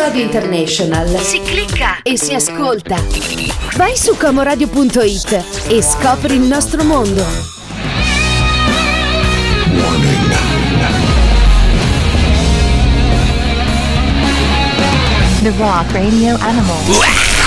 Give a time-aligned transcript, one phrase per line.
[0.00, 2.96] Radio International si clicca e si ascolta.
[3.76, 7.22] Vai su comoradio.it e scopri il nostro mondo.
[15.42, 17.39] The Rock Radio Animal.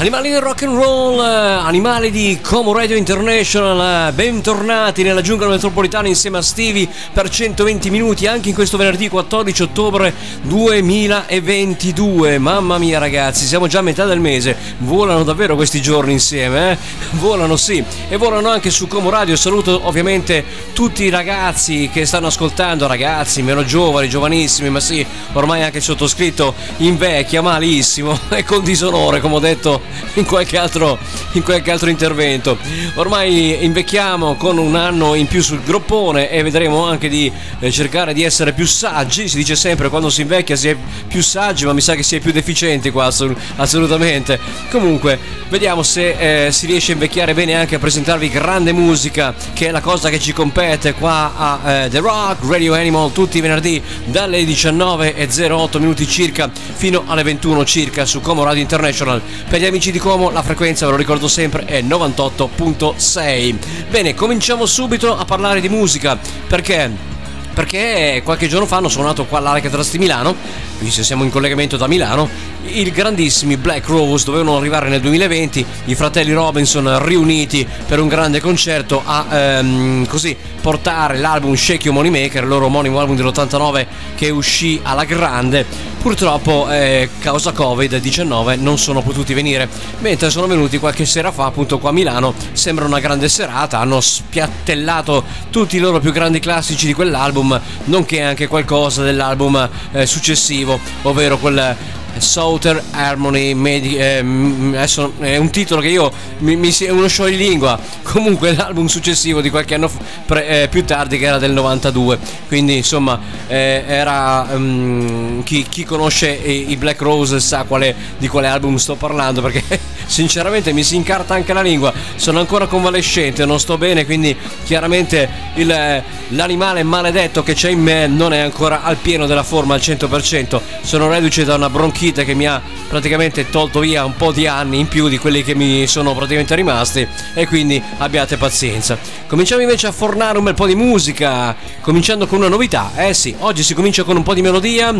[0.00, 5.46] Animali del rock and roll, eh, animali di Como Radio International, eh, bentornati nella giungla
[5.46, 12.38] metropolitana insieme a Stevie per 120 minuti anche in questo venerdì 14 ottobre 2022.
[12.38, 16.78] Mamma mia ragazzi, siamo già a metà del mese, volano davvero questi giorni insieme, eh?
[17.18, 19.36] Volano sì, e volano anche su Como Radio.
[19.36, 25.62] Saluto ovviamente tutti i ragazzi che stanno ascoltando, ragazzi meno giovani, giovanissimi, ma sì, ormai
[25.62, 30.98] anche il sottoscritto invecchia malissimo e con disonore, come ho detto in qualche altro,
[31.32, 32.58] in qualche altro intervento.
[32.94, 38.12] Ormai invecchiamo con un anno in più sul groppone e vedremo anche di eh, cercare
[38.12, 39.28] di essere più saggi.
[39.28, 40.76] Si dice sempre quando si invecchia si è
[41.06, 43.12] più saggi, ma mi sa che si è più deficienti qua
[43.56, 44.38] assolutamente.
[44.70, 45.18] Comunque,
[45.48, 49.70] vediamo se eh, si riesce a invecchiare bene anche a presentarvi grande musica, che è
[49.70, 53.82] la cosa che ci compete qua a eh, The Rock Radio Animal tutti i venerdì
[54.04, 59.20] dalle 19.08 minuti circa fino alle 21 circa su Como Radio International.
[59.48, 63.54] Per gli amici amici di Como, la frequenza, ve lo ricordo sempre, è 98.6.
[63.88, 67.08] Bene, cominciamo subito a parlare di musica, perché
[67.52, 70.34] perché qualche giorno fa hanno suonato qua all'Arca Trust di Milano,
[70.78, 72.28] visto che siamo in collegamento da Milano,
[72.64, 78.40] i grandissimi Black Rose dovevano arrivare nel 2020, i fratelli Robinson riuniti per un grande
[78.40, 83.86] concerto a ehm, così portare l'album Shake Your Money Maker, il loro omonimo album dell'89
[84.14, 85.66] che uscì alla grande
[86.00, 91.78] Purtroppo, eh, causa Covid-19, non sono potuti venire, mentre sono venuti qualche sera fa, appunto
[91.78, 92.32] qua a Milano.
[92.52, 98.22] Sembra una grande serata, hanno spiattellato tutti i loro più grandi classici di quell'album, nonché
[98.22, 101.76] anche qualcosa dell'album eh, successivo, ovvero quel
[102.18, 108.54] Southern Harmony Medi- eh, adesso è un titolo che io mi, mi uno scioglilingua comunque
[108.54, 112.18] l'album successivo di qualche anno f- pre- eh, più tardi che era del 92
[112.48, 118.28] quindi insomma eh, era um, chi, chi, conosce i, i, Black Rose sa quale, di
[118.28, 119.62] quale album sto parlando perché
[120.06, 121.92] sinceramente mi si incarta anche la lingua.
[122.16, 128.06] Sono ancora convalescente non sto bene quindi chiaramente il, l'animale maledetto che c'è in me
[128.06, 132.24] non è ancora al pieno della forma al 100% sono reduce da una bronchite uscita
[132.24, 135.54] che mi ha praticamente tolto via un po' di anni in più di quelli che
[135.54, 138.96] mi sono praticamente rimasti e quindi abbiate pazienza.
[139.26, 142.92] Cominciamo invece a fornare un bel po' di musica, cominciando con una novità.
[142.96, 144.94] Eh sì, oggi si comincia con un po' di melodia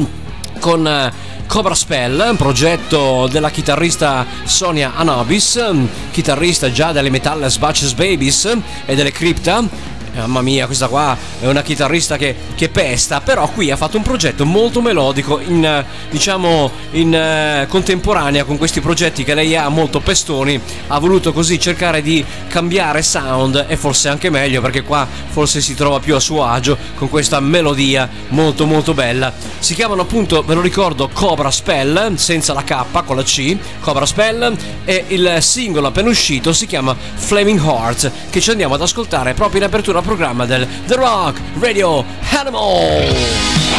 [0.59, 1.10] con eh,
[1.47, 5.59] Cobra Spell, progetto della chitarrista Sonia Anobis,
[6.10, 9.65] chitarrista già delle Metal Batches Babies e delle Crypta
[10.15, 14.03] mamma mia, questa qua è una chitarrista che, che, pesta, però qui ha fatto un
[14.03, 20.00] progetto molto melodico, in, diciamo in uh, contemporanea con questi progetti che lei ha molto
[20.00, 25.60] pestoni, ha voluto così cercare di cambiare sound e forse anche meglio perché qua forse
[25.60, 29.32] si trova più a suo agio con questa melodia molto molto bella.
[29.59, 34.06] Si chiamano appunto, ve lo ricordo, Cobra Spell, senza la K, con la C, Cobra
[34.06, 39.34] Spell, e il singolo appena uscito si chiama Flaming Heart, che ci andiamo ad ascoltare
[39.34, 42.05] proprio in apertura programma del The Rock Radio
[42.38, 43.70] Animal.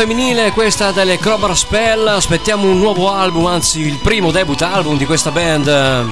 [0.00, 2.08] Femminile, questa delle Crowbar Spell.
[2.08, 6.04] Aspettiamo un nuovo album, anzi il primo debut album di questa band, eh,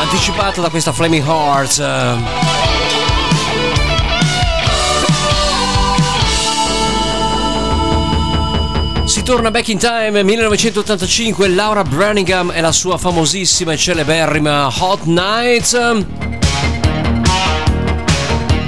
[0.00, 1.78] anticipato da questa Flaming Hearts.
[1.80, 2.14] Eh.
[9.04, 15.02] Si torna back in time 1985, Laura Branningham e la sua famosissima e celeberrima Hot
[15.04, 15.78] Nights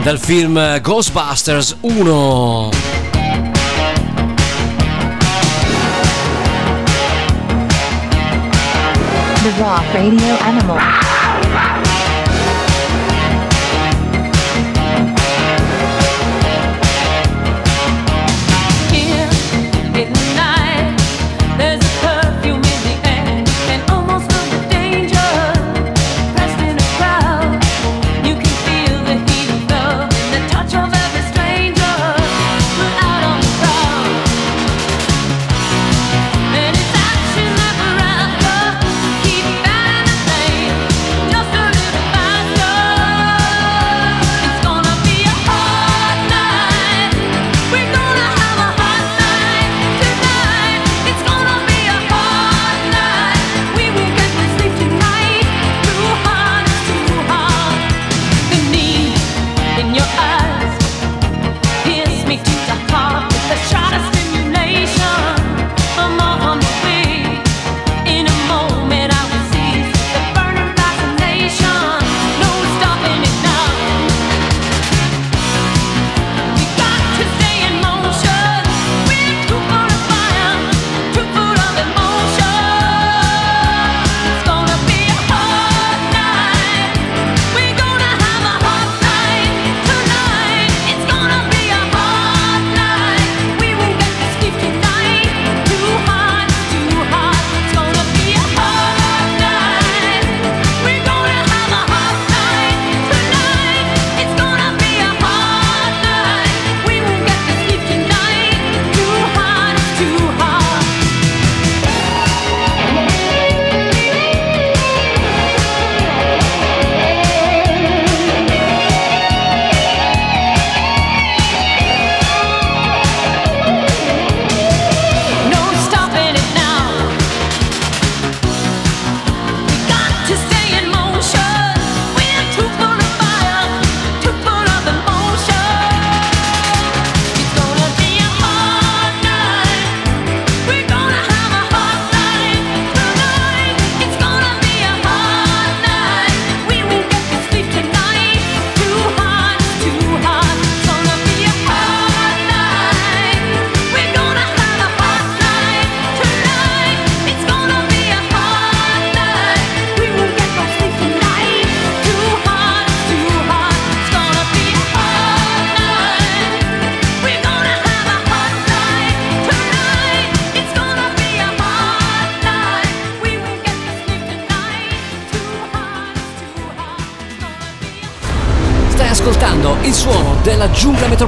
[0.02, 2.81] dal film Ghostbusters 1.
[9.42, 11.81] The Rock Radio Animal.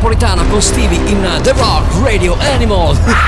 [0.04, 2.94] Metropolitana con Stevie in The Rock Radio Animal.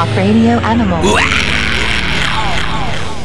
[0.00, 1.29] The Rock Radio Animal.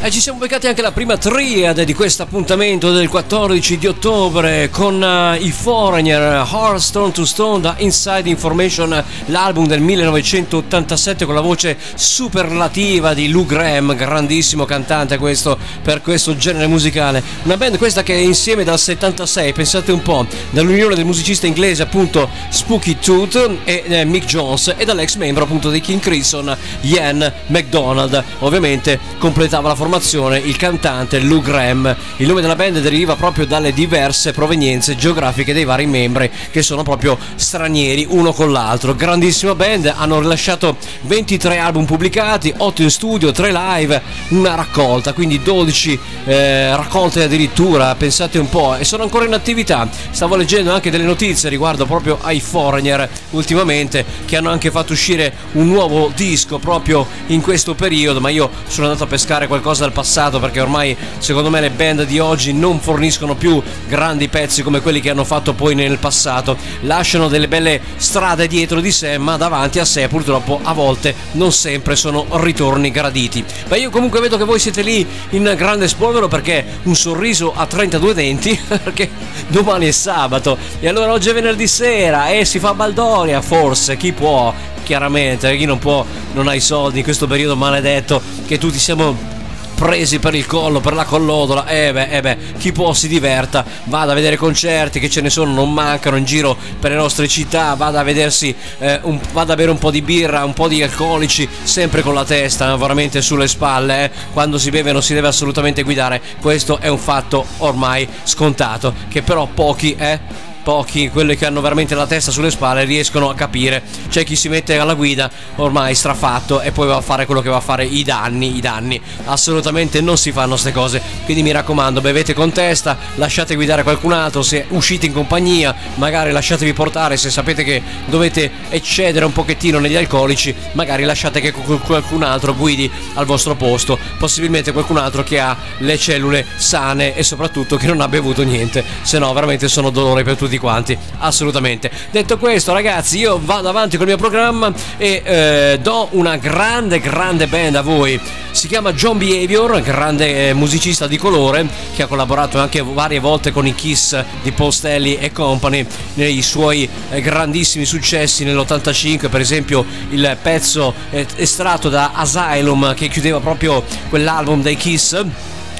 [0.06, 4.70] E ci siamo beccati anche la prima triade di questo appuntamento del 14 di ottobre
[4.70, 11.34] con uh, i Foreigner, Heart Stone to Stone da Inside Information, l'album del 1987 con
[11.34, 17.20] la voce superlativa di Lou Graham, grandissimo cantante questo per questo genere musicale.
[17.42, 21.82] Una band questa che è insieme dal 76, pensate un po', dall'unione del musicista inglese
[21.82, 27.32] appunto Spooky Tooth e eh, Mick Jones e dall'ex membro appunto di King Crimson, Ian
[27.48, 28.22] McDonald.
[28.38, 31.96] Ovviamente completava la formazione il cantante Lou Graham.
[32.18, 36.82] Il nome della band deriva proprio dalle diverse provenienze geografiche dei vari membri che sono
[36.82, 38.94] proprio stranieri uno con l'altro.
[38.94, 45.40] Grandissima band, hanno rilasciato 23 album pubblicati, 8 in studio, 3 live, una raccolta, quindi
[45.40, 49.88] 12 eh, raccolte addirittura, pensate un po', e sono ancora in attività.
[50.10, 55.32] Stavo leggendo anche delle notizie riguardo proprio ai Foreigner ultimamente che hanno anche fatto uscire
[55.52, 59.92] un nuovo disco proprio in questo periodo, ma io sono andato a pescare qualcosa dal
[59.92, 64.80] passato perché ormai secondo me le band di oggi non forniscono più grandi pezzi come
[64.80, 66.56] quelli che hanno fatto poi nel passato.
[66.80, 71.52] Lasciano delle belle strade dietro di sé ma davanti a sé purtroppo a volte non
[71.52, 73.44] sempre sono ritorni graditi.
[73.68, 77.66] Ma io comunque vedo che voi siete lì in grande spolvero perché un sorriso a
[77.66, 79.08] 32 denti perché
[79.46, 80.58] domani è sabato.
[80.80, 84.52] E allora oggi è venerdì sera e si fa Baldoria forse chi può?
[84.82, 89.34] Chiaramente chi non può non ha i soldi in questo periodo maledetto che tutti siamo
[89.76, 93.06] presi per il collo, per la collodola, e eh beh, eh beh, chi può si
[93.06, 96.96] diverta, vada a vedere concerti che ce ne sono, non mancano in giro per le
[96.96, 100.54] nostre città, vada a vedersi, eh, un, vada a bere un po' di birra, un
[100.54, 104.10] po' di alcolici, sempre con la testa veramente sulle spalle, eh.
[104.32, 109.22] quando si beve non si deve assolutamente guidare, questo è un fatto ormai scontato, che
[109.22, 113.84] però pochi, eh pochi, quelli che hanno veramente la testa sulle spalle, riescono a capire.
[114.08, 117.48] C'è chi si mette alla guida ormai strafatto e poi va a fare quello che
[117.48, 119.00] va a fare i danni, i danni.
[119.26, 121.00] Assolutamente non si fanno queste cose.
[121.24, 126.32] Quindi mi raccomando, bevete con testa, lasciate guidare qualcun altro, se uscite in compagnia, magari
[126.32, 132.24] lasciatevi portare, se sapete che dovete eccedere un pochettino negli alcolici, magari lasciate che qualcun
[132.24, 137.76] altro guidi al vostro posto, possibilmente qualcun altro che ha le cellule sane e soprattutto
[137.76, 141.90] che non ha bevuto niente, se no veramente sono dolore per tutti tutti quanti, assolutamente.
[142.10, 147.46] Detto questo, ragazzi, io vado avanti col mio programma e eh, do una grande, grande
[147.46, 148.18] band a voi.
[148.50, 153.52] Si chiama John Behavior, grande eh, musicista di colore che ha collaborato anche varie volte
[153.52, 159.84] con i Kiss di Postelli e Company nei suoi eh, grandissimi successi nell'85, per esempio
[160.10, 165.22] il pezzo eh, estratto da Asylum che chiudeva proprio quell'album dei Kiss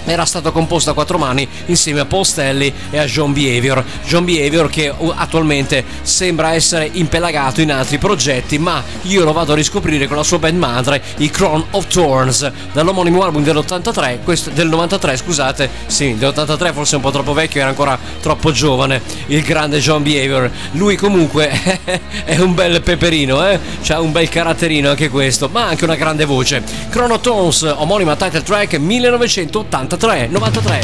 [0.07, 3.85] era stato composto a quattro mani insieme a Paul Stanley e a John Behavior.
[4.07, 9.57] John Behavior che attualmente sembra essere impelagato in altri progetti, ma io lo vado a
[9.57, 14.69] riscoprire con la sua band madre, i Crown of Thorns, dall'omonimo album dell'83, questo, del
[14.69, 19.79] 93, scusate, sì, dell'83 forse un po' troppo vecchio, era ancora troppo giovane, il grande
[19.79, 20.51] John Behavior.
[20.73, 21.51] Lui comunque
[22.25, 23.59] è un bel peperino, eh?
[23.83, 26.63] C'ha un bel caratterino anche questo, ma anche una grande voce.
[26.91, 29.96] Chronotones, omonima title track 1983.
[29.97, 30.81] 93, 93.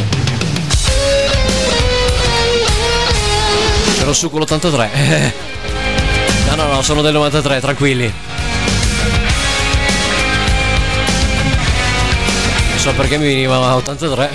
[3.99, 5.33] C'ero su con l'83.
[6.53, 8.13] No, no, no, sono del 93, tranquilli.
[12.69, 14.31] Non so perché mi veniva 83.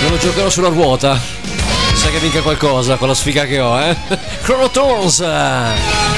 [0.00, 1.20] Non lo giocherò sulla ruota.
[1.92, 3.94] Sai che vinca qualcosa con la sfiga che ho, eh?
[4.42, 5.20] Chronotones!
[5.20, 6.08] Radio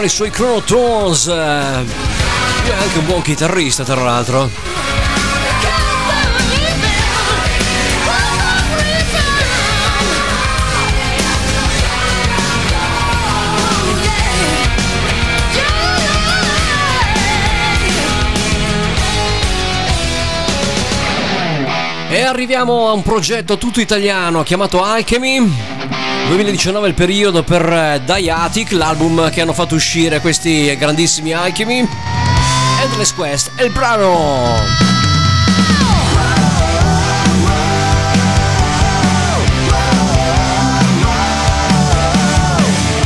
[0.00, 1.26] John Behavior e i suoi Chronotones.
[1.26, 4.50] Lui è anche un buon chitarrista, tra l'altro.
[22.12, 25.99] E arriviamo a un progetto tutto italiano chiamato Alchemy.
[26.30, 31.88] 2019 è il periodo per eh, Diatic, l'album che hanno fatto uscire questi grandissimi Alchemy.
[32.84, 34.54] Endless Quest è il brano.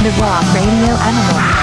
[0.03, 1.54] The Rock Radio Animal.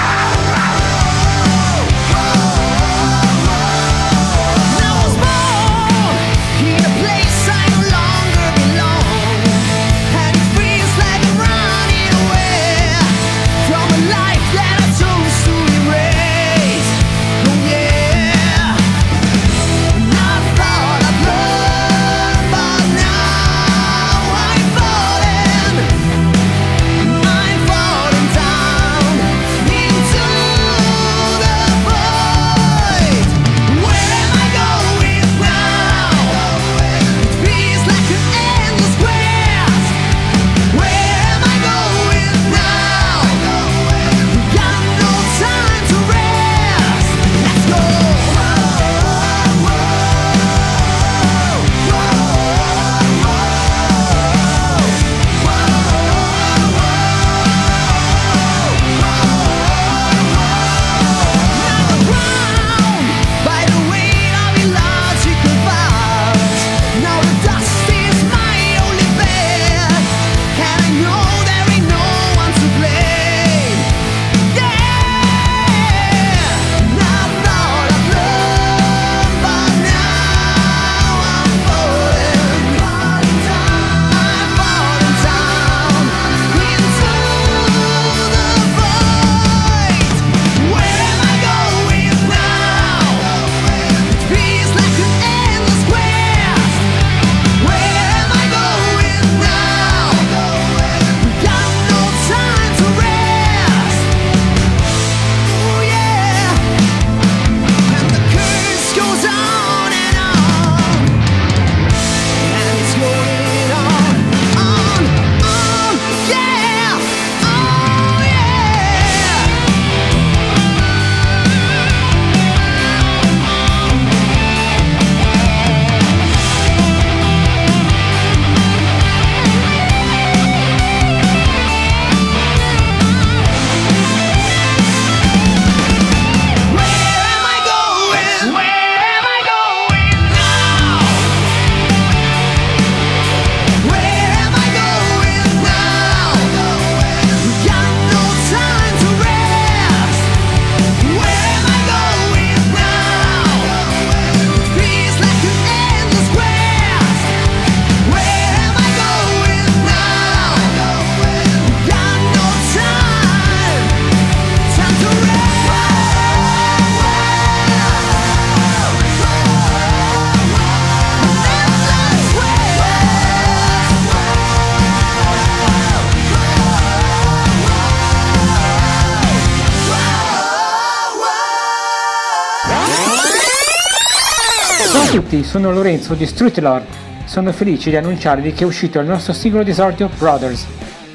[185.72, 186.86] Sono Lorenzo di Street Lord.
[187.24, 190.66] Sono felice di annunciarvi che è uscito il nostro singolo di esordio Brothers.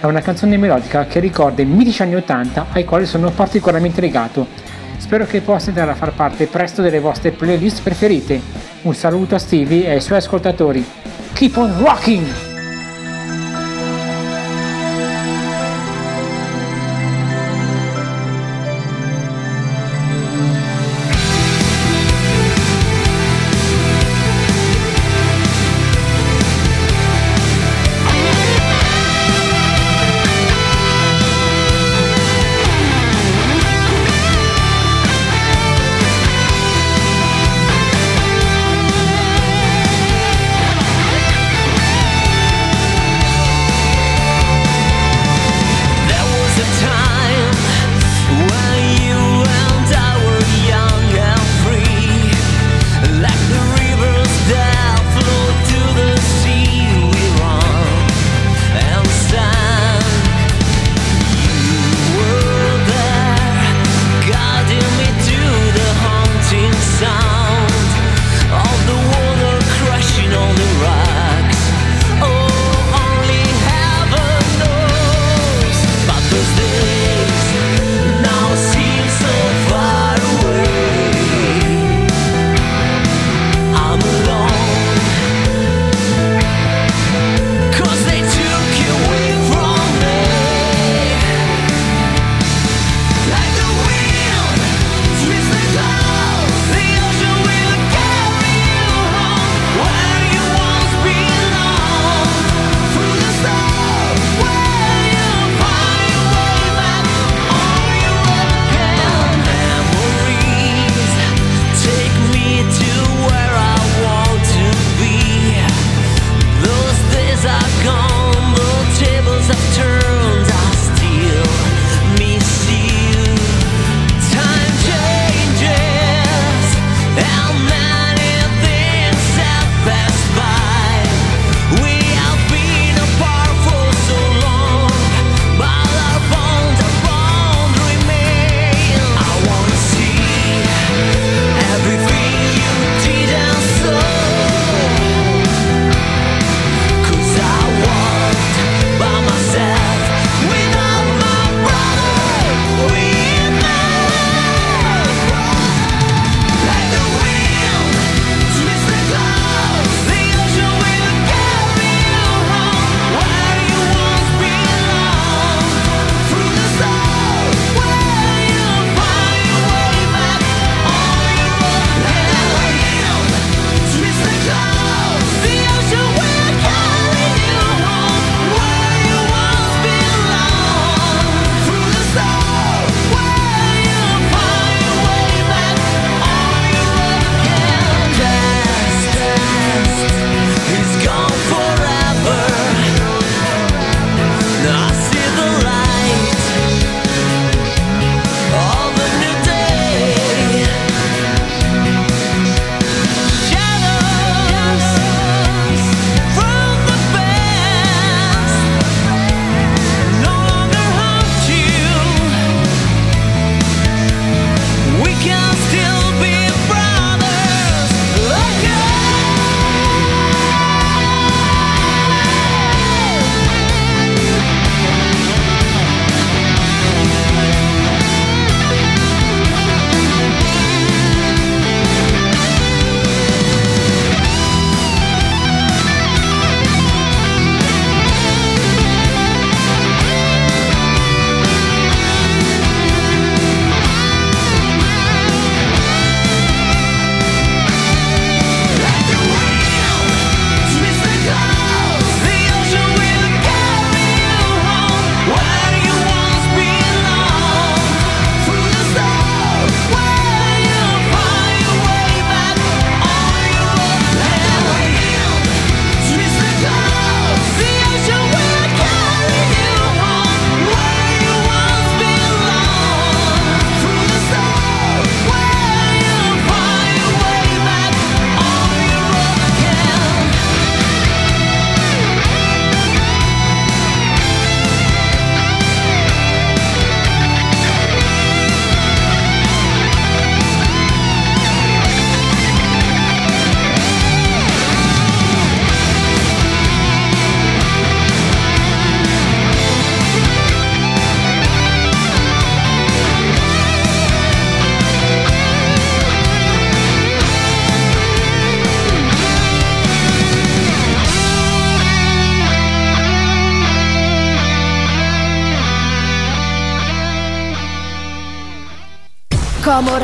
[0.01, 4.47] È una canzone melodica che ricorda i mitici anni 80 ai quali sono particolarmente legato.
[4.97, 8.41] Spero che possa andare a far parte presto delle vostre playlist preferite.
[8.83, 10.85] Un saluto a Stevie e ai suoi ascoltatori.
[11.35, 12.46] Keep on rocking!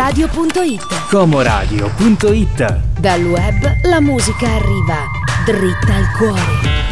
[0.02, 5.04] Comoradio.it Comoradio.it Dal web la musica arriva
[5.44, 6.91] dritta al cuore.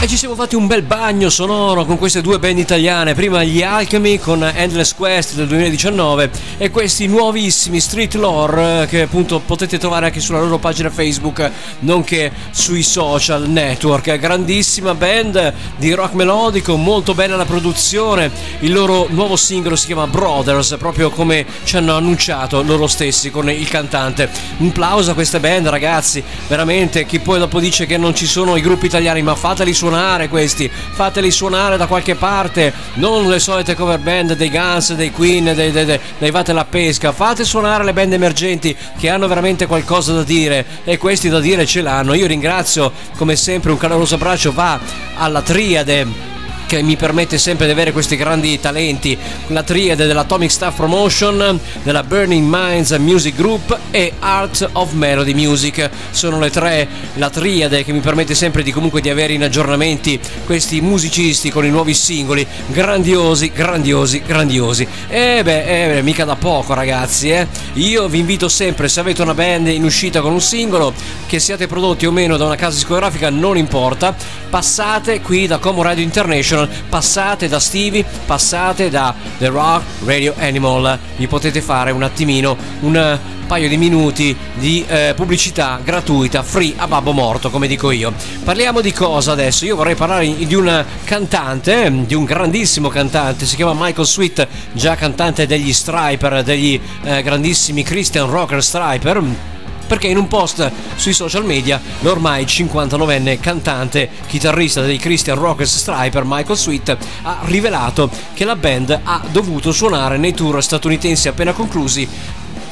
[0.00, 3.62] E ci siamo fatti un bel bagno sonoro con queste due band italiane, prima gli
[3.62, 9.78] Alchemy con Endless Quest del 2019 e questi nuovissimi Street Lore eh, che appunto potete
[9.78, 14.18] trovare anche sulla loro pagina Facebook, nonché sui social network.
[14.18, 18.30] Grandissima band di rock melodico, molto bella la produzione.
[18.58, 23.48] Il loro nuovo singolo si chiama Brothers, proprio come ci hanno annunciato loro stessi con
[23.48, 24.28] il cantante.
[24.58, 28.56] Un plauso a queste band, ragazzi, veramente chi poi dopo dice che non ci sono
[28.56, 33.38] i gruppi italiani, ma fateli suonare suonare questi, fateli suonare da qualche parte, non le
[33.38, 37.44] solite cover band dei Guns, dei Queen, dei, dei, dei, dei Vate la Pesca, fate
[37.44, 41.80] suonare le band emergenti che hanno veramente qualcosa da dire e questi da dire ce
[41.80, 42.14] l'hanno.
[42.14, 44.80] Io ringrazio come sempre un caloroso abbraccio va
[45.14, 46.33] alla triade
[46.66, 49.16] che mi permette sempre di avere questi grandi talenti,
[49.48, 55.90] la triade dell'Atomic Staff Promotion, della Burning Minds Music Group e Art of Melody Music.
[56.10, 60.18] Sono le tre, la triade che mi permette sempre di comunque di avere in aggiornamenti
[60.46, 64.86] questi musicisti con i nuovi singoli, grandiosi, grandiosi, grandiosi.
[65.08, 67.46] E beh, eh, mica da poco ragazzi, eh.
[67.74, 70.92] Io vi invito sempre, se avete una band in uscita con un singolo,
[71.26, 74.14] che siate prodotti o meno da una casa discografica, non importa,
[74.48, 80.34] passate qui da Como Radio International Station, passate da Stevie, passate da The Rock Radio
[80.38, 86.74] Animal, vi potete fare un attimino un paio di minuti di eh, pubblicità gratuita, free
[86.76, 88.12] a babbo morto, come dico io.
[88.44, 89.64] Parliamo di cosa adesso?
[89.64, 94.94] Io vorrei parlare di un cantante, di un grandissimo cantante, si chiama Michael Sweet, già
[94.94, 99.52] cantante degli Striper, degli eh, grandissimi Christian Rocker Striper
[99.94, 106.24] perché in un post sui social media l'ormai 59enne cantante, chitarrista dei Christian Rockers Striper
[106.26, 112.08] Michael Sweet ha rivelato che la band ha dovuto suonare nei tour statunitensi appena conclusi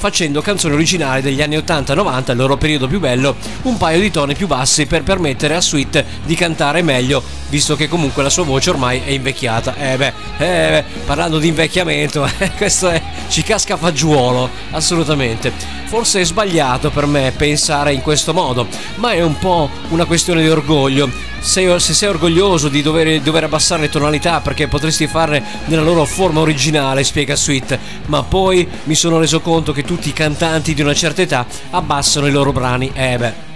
[0.03, 4.35] facendo canzoni originali degli anni 80-90, il loro periodo più bello, un paio di toni
[4.35, 8.71] più bassi per permettere a Sweet di cantare meglio, visto che comunque la sua voce
[8.71, 9.77] ormai è invecchiata.
[9.77, 15.53] Eh beh, eh beh parlando di invecchiamento, eh, questo è, ci casca fagiolo, assolutamente.
[15.85, 20.43] Forse è sbagliato per me pensare in questo modo, ma è un po' una questione
[20.43, 25.43] di orgoglio sei, se sei orgoglioso di dover, dover, abbassare le tonalità perché potresti farle
[25.67, 30.15] nella loro forma originale, spiega Sweet, ma poi mi sono reso conto che tutti i
[30.15, 33.52] cantanti di una certa età abbassano i loro brani, eh beh,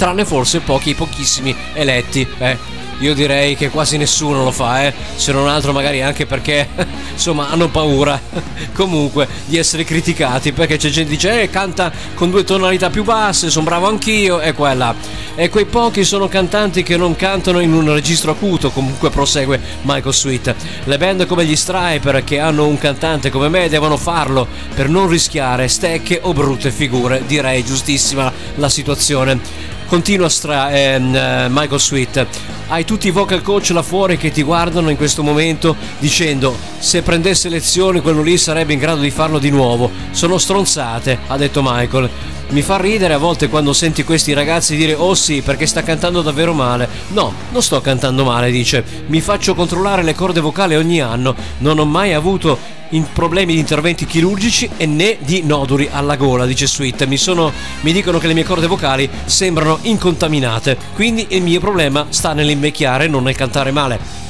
[0.00, 4.92] tranne forse pochi, pochissimi eletti, eh io direi che quasi nessuno lo fa, eh?
[5.14, 6.68] se non altro magari anche perché
[7.12, 8.20] insomma hanno paura
[8.74, 13.02] comunque di essere criticati perché c'è gente che dice eh, canta con due tonalità più
[13.02, 14.94] basse, sono bravo anch'io e quella.
[15.34, 20.14] E quei pochi sono cantanti che non cantano in un registro acuto, comunque prosegue Michael
[20.14, 20.54] Sweet.
[20.84, 25.08] Le band come gli Striper che hanno un cantante come me devono farlo per non
[25.08, 29.69] rischiare stecche o brutte figure, direi giustissima la situazione.
[29.90, 32.26] Continua stra- ehm, eh, Michael Sweet.
[32.68, 37.02] Hai tutti i vocal coach là fuori che ti guardano in questo momento dicendo se
[37.02, 39.90] prendesse lezioni quello lì sarebbe in grado di farlo di nuovo.
[40.12, 42.08] Sono stronzate, ha detto Michael.
[42.50, 46.22] Mi fa ridere a volte quando senti questi ragazzi dire oh sì perché sta cantando
[46.22, 46.88] davvero male.
[47.08, 48.84] No, non sto cantando male, dice.
[49.06, 51.34] Mi faccio controllare le corde vocali ogni anno.
[51.58, 52.78] Non ho mai avuto
[53.12, 57.06] problemi di interventi chirurgici e né di noduli alla gola, dice Sweet.
[57.06, 62.06] Mi, sono, mi dicono che le mie corde vocali sembrano incontaminate, quindi il mio problema
[62.10, 64.29] sta nell'invecchiare, non nel cantare male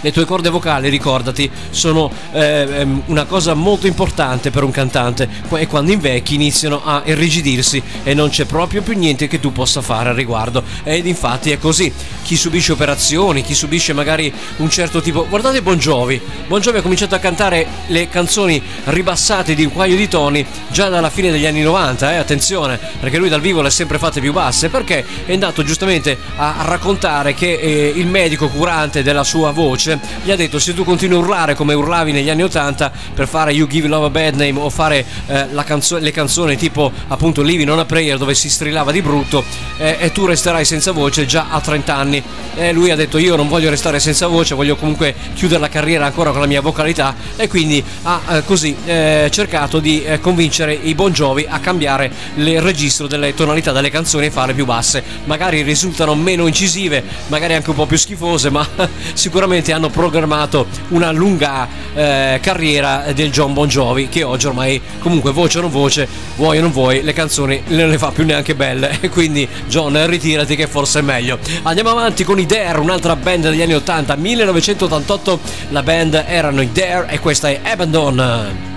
[0.00, 5.28] le tue corde vocali, ricordati, sono eh, ehm, una cosa molto importante per un cantante
[5.54, 9.82] e quando invecchi iniziano a irrigidirsi e non c'è proprio più niente che tu possa
[9.82, 10.62] fare al riguardo.
[10.82, 11.92] Ed infatti è così.
[12.22, 15.26] Chi subisce operazioni, chi subisce magari un certo tipo...
[15.28, 16.20] Guardate Bon Jovi.
[16.46, 20.88] Bon Jovi ha cominciato a cantare le canzoni ribassate di un paio di toni già
[20.88, 22.16] dalla fine degli anni 90, eh?
[22.16, 26.16] attenzione, perché lui dal vivo le ha sempre fatte più basse, perché è andato giustamente
[26.36, 30.74] a raccontare che eh, il medico curante della sua voce voce, gli ha detto se
[30.74, 34.10] tu continui a urlare come urlavi negli anni 80 per fare You Give Love a
[34.10, 38.34] Bad Name o fare eh, canzo- le canzoni tipo appunto Living on a Prayer dove
[38.34, 39.44] si strillava di brutto
[39.78, 42.22] eh, e tu resterai senza voce già a 30 anni.
[42.54, 46.06] E lui ha detto io non voglio restare senza voce, voglio comunque chiudere la carriera
[46.06, 50.74] ancora con la mia vocalità e quindi ha eh, così eh, cercato di eh, convincere
[50.74, 55.02] i Bon Jovi a cambiare il registro delle tonalità delle canzoni e farle più basse.
[55.24, 58.66] Magari risultano meno incisive, magari anche un po' più schifose, ma
[59.14, 64.80] sicuramente hanno hanno programmato una lunga eh, carriera del John Bon Jovi che oggi ormai
[64.98, 66.06] comunque voce o non voce,
[66.36, 69.00] vuoi o non vuoi, le canzoni non le fa più neanche belle.
[69.10, 71.38] Quindi John ritirati che forse è meglio.
[71.62, 76.70] Andiamo avanti con i Dare, un'altra band degli anni 80, 1988 la band erano i
[76.70, 78.68] Dare e questa è Abandon.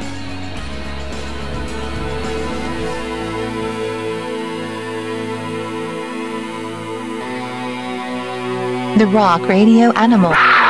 [8.96, 10.63] The Rock Radio Animal.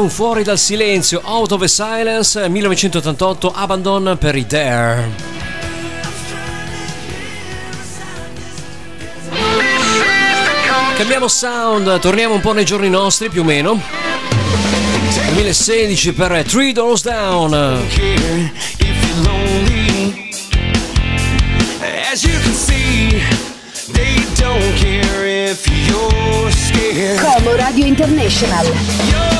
[0.00, 5.10] Nell'album Fuori dal silenzio, Out of a Silence, 1988, Abandon per i Dare.
[10.96, 13.78] Cambiamo sound, torniamo un po' nei giorni nostri più o meno.
[15.34, 17.52] 2016 per Three Doors Down.
[22.10, 23.20] As you can see,
[23.92, 27.20] they don't care if you're scared.
[27.20, 29.39] Como Radio International.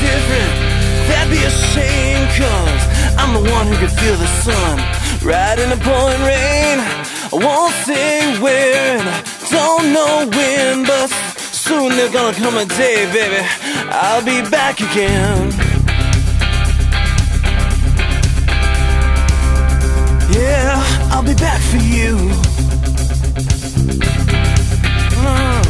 [0.00, 0.52] Different.
[1.08, 2.82] That'd be a shame, cause
[3.18, 4.76] I'm the one who could feel the sun
[5.24, 6.78] right in the pouring rain.
[7.32, 9.20] I won't say where, and I
[9.50, 11.08] don't know when, but
[11.66, 13.42] soon there's gonna come a day, baby.
[13.90, 15.50] I'll be back again.
[20.32, 22.16] Yeah, I'll be back for you.
[25.22, 25.62] Mm.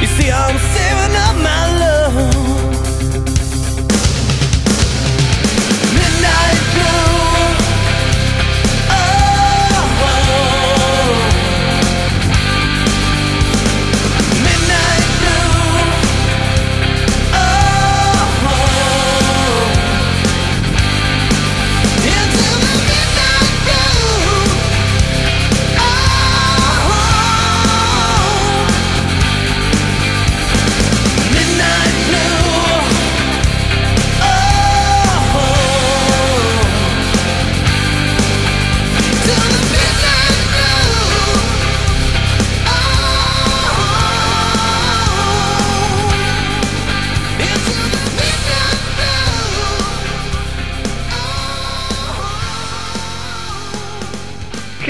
[0.00, 2.59] You see, I'm saving up my love.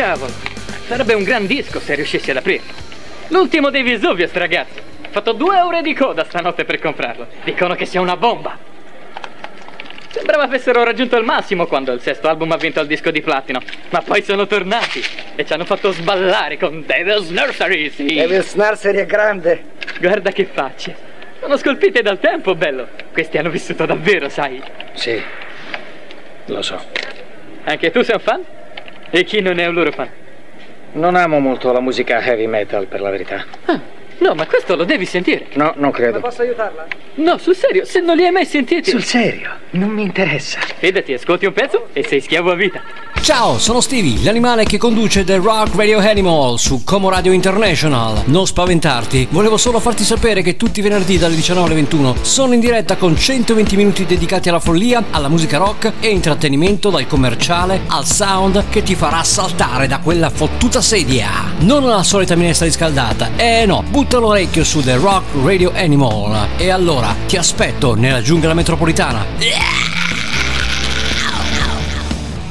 [0.00, 0.32] Cavolo,
[0.86, 2.72] sarebbe un gran disco se riuscissi ad aprirlo.
[3.28, 4.78] L'ultimo dei Vesuvius, ragazzi.
[4.78, 7.26] Ho fatto due ore di coda stanotte per comprarlo.
[7.44, 8.56] Dicono che sia una bomba.
[10.08, 13.60] Sembrava avessero raggiunto il massimo quando il sesto album ha vinto il disco di platino.
[13.90, 15.04] Ma poi sono tornati
[15.36, 18.06] e ci hanno fatto sballare con Devil's Nursery, sì.
[18.06, 19.64] Devil's Nursery è grande.
[19.98, 20.96] Guarda che facce.
[21.40, 22.88] Sono scolpite dal tempo, bello.
[23.12, 24.62] Questi hanno vissuto davvero, sai.
[24.94, 25.22] Sì,
[26.46, 26.82] lo so.
[27.64, 28.44] Anche tu sei un fan?
[29.12, 30.08] E chi non è un loro fan?
[30.92, 33.44] Non amo molto la musica heavy metal, per la verità.
[33.64, 33.80] Ah,
[34.20, 35.48] no, ma questo lo devi sentire.
[35.54, 36.20] No, non credo.
[36.20, 36.86] Posso aiutarla?
[37.14, 38.90] No, sul serio, se non li hai mai sentiti.
[38.90, 40.58] Sul serio, non mi interessa.
[40.78, 42.82] Fidati, ascolti un pezzo e sei schiavo a vita.
[43.22, 48.22] Ciao, sono Stevie, l'animale che conduce The Rock Radio Animal su Como Radio International.
[48.26, 52.54] Non spaventarti, volevo solo farti sapere che tutti i venerdì dalle 19 alle 21 sono
[52.54, 57.82] in diretta con 120 minuti dedicati alla follia, alla musica rock e intrattenimento dal commerciale
[57.88, 61.28] al sound che ti farà saltare da quella fottuta sedia.
[61.58, 66.48] Non alla solita minestra riscaldata, eh no, butta l'orecchio su The Rock Radio Animal.
[66.56, 69.24] E allora ti aspetto nella giungla metropolitana.
[69.38, 69.99] E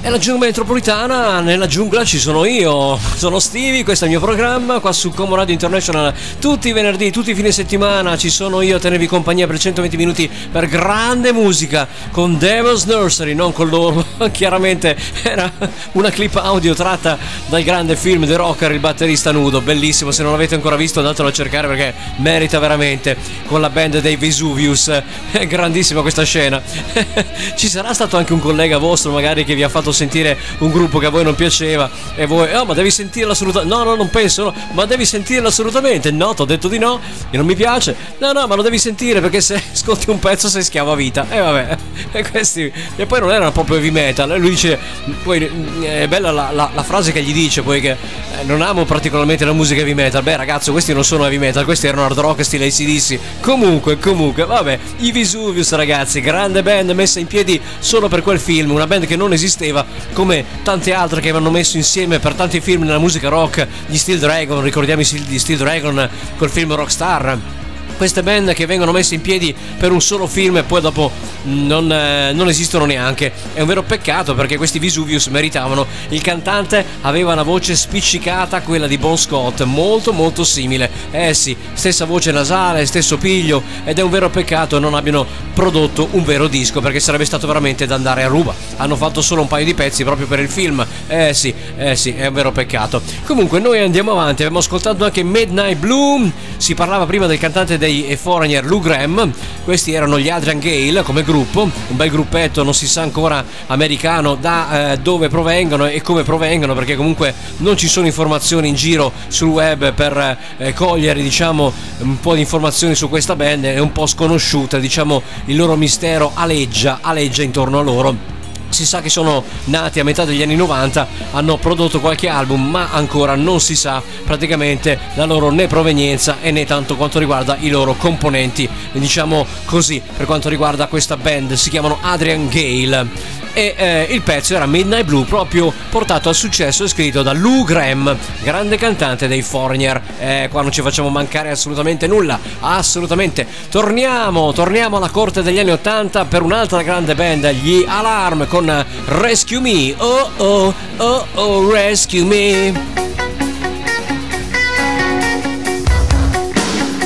[0.07, 4.79] la giungla metropolitana, nella giungla ci sono io, sono Stevie, questo è il mio programma
[4.79, 6.13] qua su Como Radio International.
[6.39, 9.97] Tutti i venerdì, tutti i fine settimana ci sono io a tenervi compagnia per 120
[9.97, 14.03] minuti per grande musica con Devil's Nursery, non con loro.
[14.31, 15.51] Chiaramente era
[15.91, 20.11] una clip audio tratta dal grande film The Rocker, il batterista nudo, bellissimo.
[20.11, 24.15] Se non l'avete ancora visto andatelo a cercare perché merita veramente con la band dei
[24.15, 24.87] Vesuvius.
[25.31, 26.61] È grandissima questa scena.
[27.55, 30.99] ci sarà stato anche un collega vostro magari che vi ha fatto sentire un gruppo
[30.99, 34.09] che a voi non piaceva e voi, oh ma devi sentirlo assolutamente, no no non
[34.09, 37.55] penso, no, ma devi sentirlo assolutamente, no ti ho detto di no, e non mi
[37.55, 40.95] piace, no no ma lo devi sentire perché se ascolti un pezzo sei schiavo a
[40.95, 41.77] vita, e vabbè,
[42.11, 44.77] e questi, e poi non erano proprio heavy metal, e lui dice,
[45.23, 45.49] poi
[45.81, 47.97] è bella la, la- la frase che gli dice poi che eh,
[48.43, 51.87] non amo particolarmente la musica heavy metal, beh ragazzo questi non sono heavy metal, questi
[51.87, 57.27] erano hard rock stile ACDC, comunque comunque, vabbè, i Vesuvius ragazzi, grande band messa in
[57.27, 59.78] piedi solo per quel film, una band che non esisteva
[60.13, 64.19] come tante altre che avevano messo insieme per tanti film nella musica rock, gli Steel
[64.19, 65.05] Dragon, ricordiamo i
[65.39, 67.58] Steel Dragon col film Rockstar.
[67.99, 71.11] Queste band che vengono messe in piedi per un solo film e poi dopo
[71.43, 73.33] non, eh, non esistono neanche.
[73.51, 75.85] È un vero peccato perché questi Vesuvius meritavano.
[76.07, 80.89] Il cantante aveva una voce spiccicata, quella di Bon Scott, molto molto simile.
[81.11, 86.07] Eh sì, stessa voce nasale, stesso piglio ed è un vero peccato non abbiano prodotto
[86.11, 88.55] un vero disco perché sarebbe stato veramente da andare a ruba.
[88.77, 90.87] Hanno fatto solo un paio di pezzi proprio per il film.
[91.07, 93.01] Eh sì, eh sì, è un vero peccato.
[93.25, 97.87] Comunque noi andiamo avanti, abbiamo ascoltato anche Midnight Bloom, si parlava prima del cantante dei
[98.15, 99.31] Foreigner Lou Graham,
[99.63, 104.35] questi erano gli Adrian Gale come gruppo, un bel gruppetto, non si sa ancora americano
[104.35, 109.11] da eh, dove provengono e come provengono perché comunque non ci sono informazioni in giro
[109.27, 113.91] sul web per eh, cogliere diciamo un po' di informazioni su questa band, è un
[113.91, 118.38] po' sconosciuta, diciamo il loro mistero aleggia, aleggia intorno a loro.
[118.69, 122.89] Si sa che sono nati a metà degli anni 90, hanno prodotto qualche album, ma
[122.91, 127.69] ancora non si sa praticamente la loro né provenienza e né tanto quanto riguarda i
[127.69, 128.69] loro componenti.
[128.91, 133.37] Diciamo così, per quanto riguarda questa band, si chiamano Adrian Gale.
[133.53, 137.63] E eh, il pezzo era Midnight Blue, proprio portato al successo e scritto da Lou
[137.63, 140.01] Graham, grande cantante dei Foreigner.
[140.19, 143.45] Eh, qua non ci facciamo mancare assolutamente nulla, assolutamente.
[143.69, 149.59] Torniamo, torniamo alla corte degli anni 80 per un'altra grande band, gli Alarm con Rescue
[149.59, 149.93] Me.
[149.97, 152.71] Oh oh, oh oh, Rescue Me.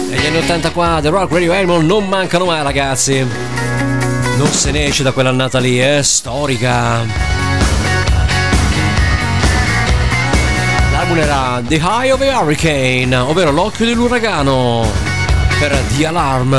[0.09, 3.72] Negli anni 80 qua, The Rock Radio Animal non mancano mai ragazzi.
[4.37, 7.05] Non se ne esce da quell'annata lì, è storica.
[10.91, 14.89] L'album era The High of a Hurricane, ovvero l'occhio dell'uragano
[15.59, 16.53] per The Alarm.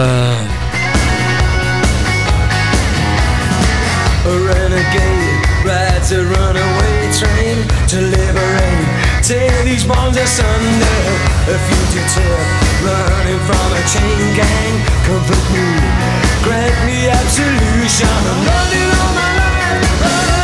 [4.24, 8.86] A renegade rides a runaway train to liberate.
[9.22, 11.02] Tear these bonds asunder.
[11.46, 12.38] A fugitive
[12.82, 14.82] running from a chain gang.
[15.06, 18.06] Comfort me, grant me absolution.
[18.06, 20.43] I'm running all my life,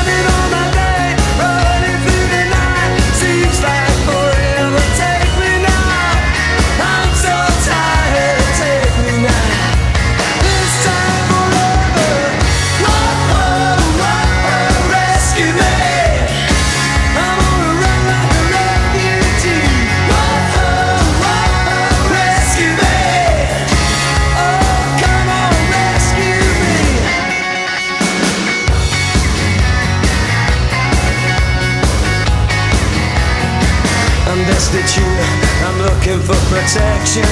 [36.01, 37.25] looking for protection.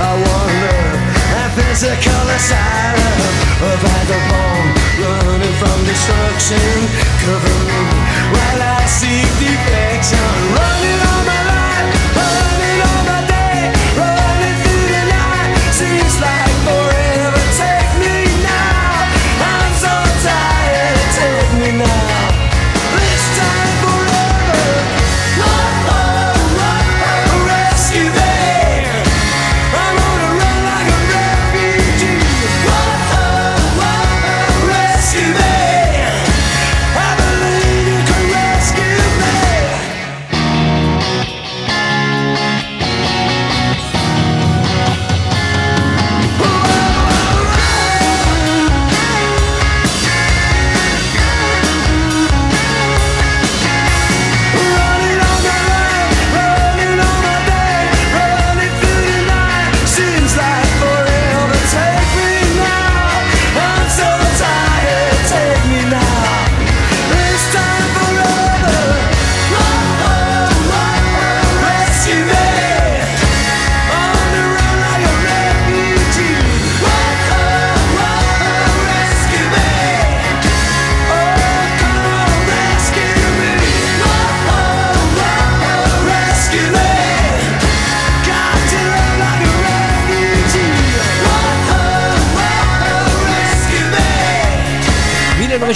[0.00, 0.80] I wonder
[1.44, 2.40] if it's a color
[3.64, 4.68] of vagabond
[5.00, 6.60] running from destruction.
[7.24, 7.82] Cover me
[8.32, 10.28] while I seek defection.
[10.52, 11.11] Running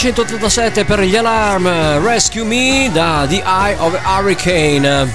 [0.07, 1.67] 1987 per gli Alarm
[2.01, 5.13] Rescue Me da The Eye of Hurricane.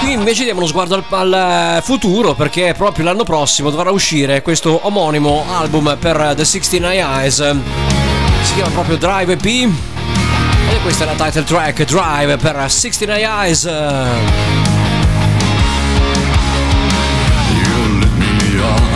[0.00, 4.80] Qui invece diamo uno sguardo al, al futuro perché proprio l'anno prossimo dovrà uscire questo
[4.82, 7.36] omonimo album per The 69 Eyes.
[8.42, 14.67] Si chiama proprio Drive EP e questa è la title track Drive per 69 Eyes.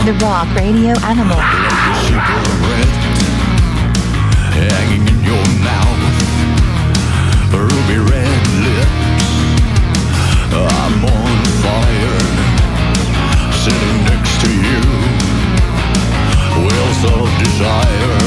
[0.05, 1.39] The Rock Radio Animal.
[4.51, 6.03] hanging in your mouth,
[7.53, 9.31] ruby red lips.
[10.51, 12.19] I'm on fire,
[13.63, 14.81] sitting next to you.
[16.59, 18.19] Wheels of desire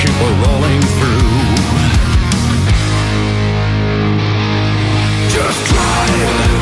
[0.00, 1.36] keep rolling through.
[5.28, 6.59] Just drive, oh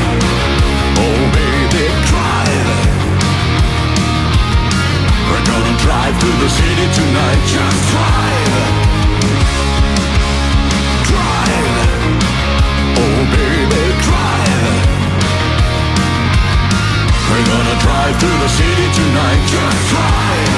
[5.89, 7.41] drive through the city tonight.
[7.49, 8.53] Just drive.
[11.09, 11.67] Drive.
[13.01, 14.85] Oh, baby, drive.
[17.25, 19.41] We're gonna drive through the city tonight.
[19.49, 20.53] Just drive.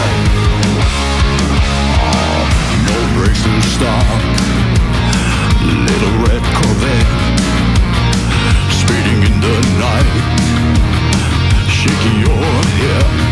[2.11, 2.41] Oh,
[2.87, 4.19] no brakes to stop.
[5.87, 7.11] Little red Corvette.
[8.79, 10.11] Speeding in the night.
[11.71, 12.51] Shaking your
[12.83, 13.30] hips.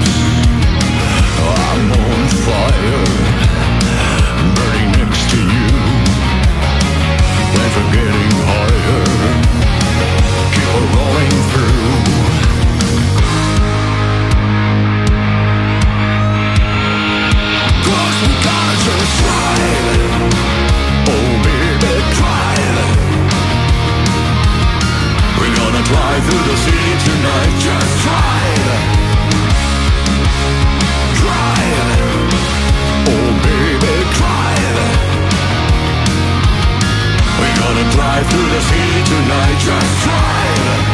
[2.49, 3.05] Fire,
[4.57, 5.67] burning next to you.
[7.75, 9.05] For getting higher.
[10.53, 11.77] Keep on rolling through.
[18.19, 20.11] We gotta just drive.
[21.13, 22.89] Oh baby, drive.
[25.37, 27.53] We're gonna drive through the city tonight.
[27.61, 27.93] Just.
[28.03, 28.98] Drive.
[38.28, 39.57] Through the city tonight.
[39.59, 40.88] Just drive.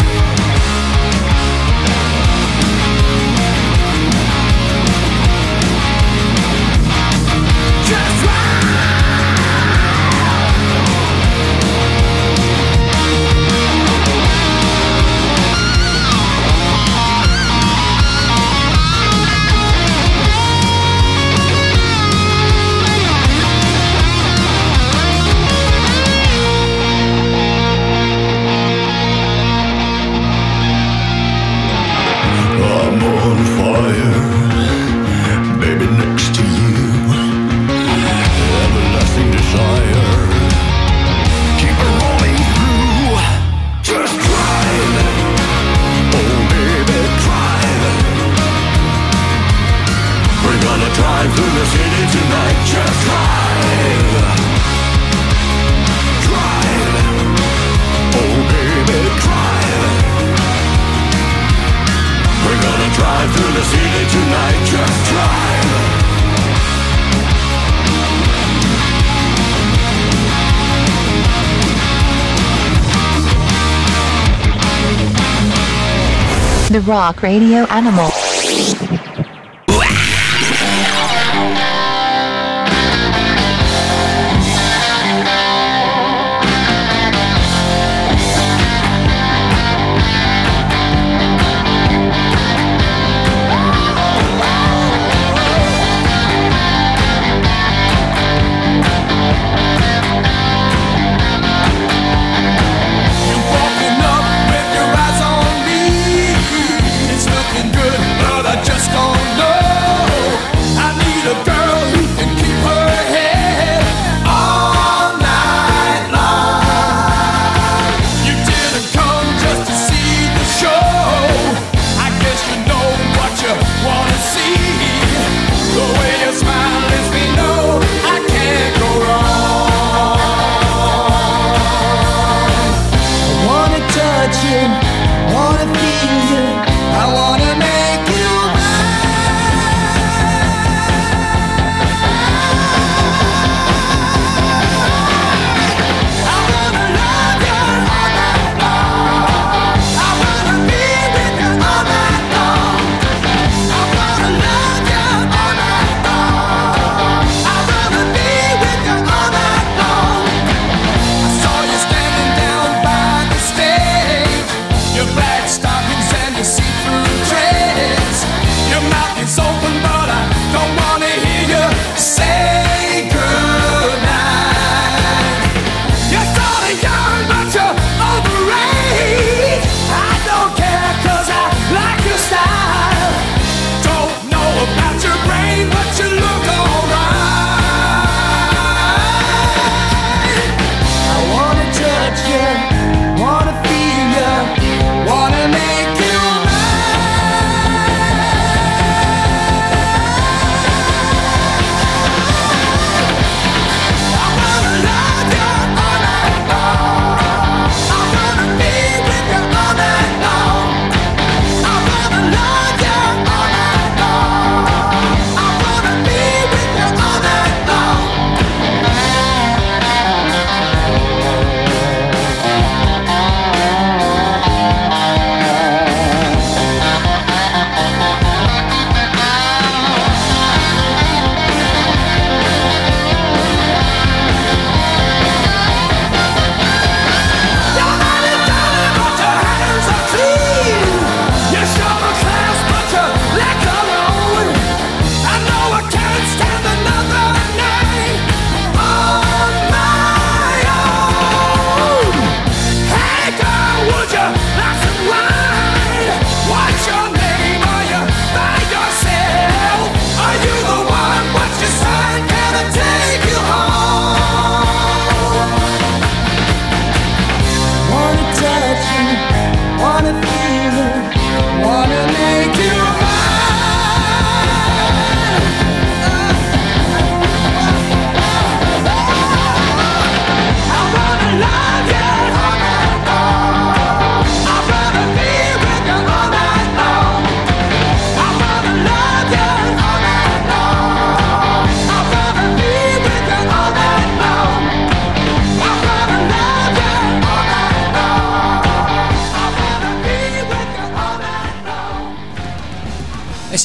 [76.75, 78.11] The Rock Radio Animal.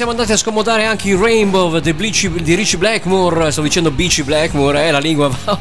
[0.00, 3.52] Siamo andati a scomodare anche i Rainbow di, Bleachy- di Richie Blackmore.
[3.52, 5.58] Sto dicendo Beachy Blackmore, eh, la lingua va,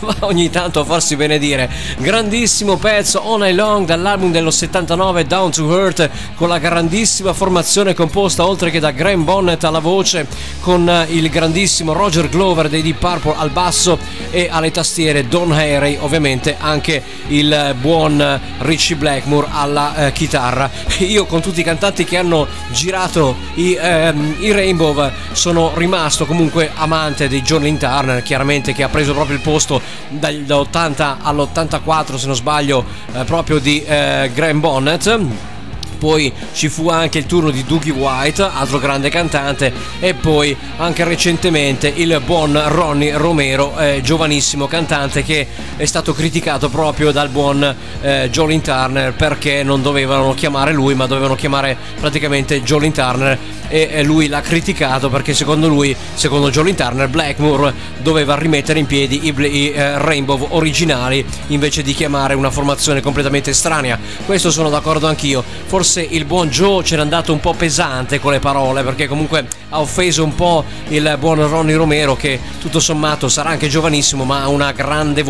[0.00, 1.70] va ogni tanto a farsi benedire.
[1.96, 7.94] Grandissimo pezzo All Night Long dall'album dello 79 Down to Earth con la grandissima formazione
[7.94, 10.26] composta oltre che da Graham Bonnet alla voce
[10.60, 15.50] con eh, il grandissimo Roger Glover dei Deep Purple al basso e alle tastiere Don
[15.50, 20.70] Harry, ovviamente anche il eh, buon eh, Richie Blackmore alla eh, chitarra.
[20.98, 26.70] Io con tutti i cantanti che hanno girato i, ehm, i Rainbow sono rimasto comunque
[26.74, 32.16] amante di John Lynn Turner, chiaramente che ha preso proprio il posto dal- dall'80 all'84
[32.16, 35.56] se non sbaglio eh, proprio di eh, Graham Bonnet.
[35.98, 41.04] Poi ci fu anche il turno di Doogie White, altro grande cantante, e poi anche
[41.04, 45.46] recentemente il buon Ronnie Romero, eh, giovanissimo cantante che
[45.76, 51.06] è stato criticato proprio dal buon eh, Jolin Turner perché non dovevano chiamare lui, ma
[51.06, 53.38] dovevano chiamare praticamente Jolin Turner
[53.68, 58.86] e eh, lui l'ha criticato perché secondo lui, secondo Jolin Turner, Blackmore doveva rimettere in
[58.86, 63.98] piedi i, i, eh, Rainbow originali invece di chiamare una formazione completamente estranea.
[64.24, 65.44] Questo sono d'accordo anch'io.
[65.66, 69.80] Forse il buon Joe c'era andato un po' pesante con le parole perché comunque ha
[69.80, 74.48] offeso un po' il buon Ronnie Romero che tutto sommato sarà anche giovanissimo ma ha
[74.48, 75.24] una grande,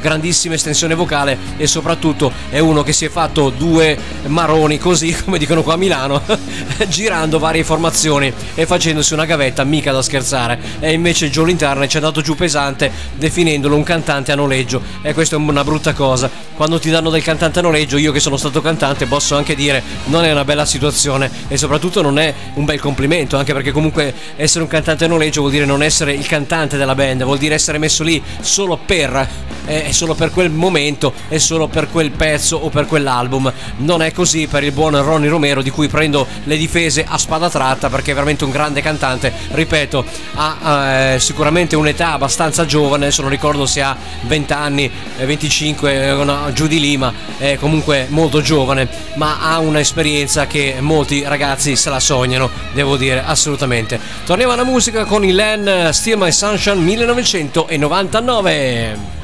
[0.00, 3.96] grandissima estensione vocale e soprattutto è uno che si è fatto due
[4.26, 6.22] maroni così come dicono qua a Milano
[6.88, 10.58] girando varie formazioni e facendosi una gavetta mica da scherzare.
[10.80, 14.82] E invece Joe Lintarne ci è andato giù pesante definendolo un cantante a noleggio.
[15.02, 16.30] E questa è una brutta cosa.
[16.54, 19.82] Quando ti danno del cantante a noleggio io che sono stato cantante posso anche dire
[20.06, 24.12] non è una bella situazione e soprattutto non è un bel complimento anche perché comunque
[24.36, 27.54] essere un cantante a noleggio vuol dire non essere il cantante della band vuol dire
[27.54, 29.28] essere messo lì solo per
[29.66, 33.52] eh, solo per quel momento e solo per quel pezzo o per quell'album.
[33.78, 37.48] Non è così per il buon Ronnie Romero di cui prendo le difese a spada
[37.48, 39.32] tratta perché è veramente un grande cantante.
[39.50, 45.26] Ripeto ha eh, sicuramente un'età abbastanza giovane adesso non ricordo se ha 20 anni eh,
[45.26, 49.58] 25 eh, no, giù di lì ma è comunque molto giovane ma ha
[49.90, 55.34] un'esperienza che molti ragazzi se la sognano devo dire assolutamente torniamo alla musica con il
[55.34, 59.18] Len Still My Sunshine 1999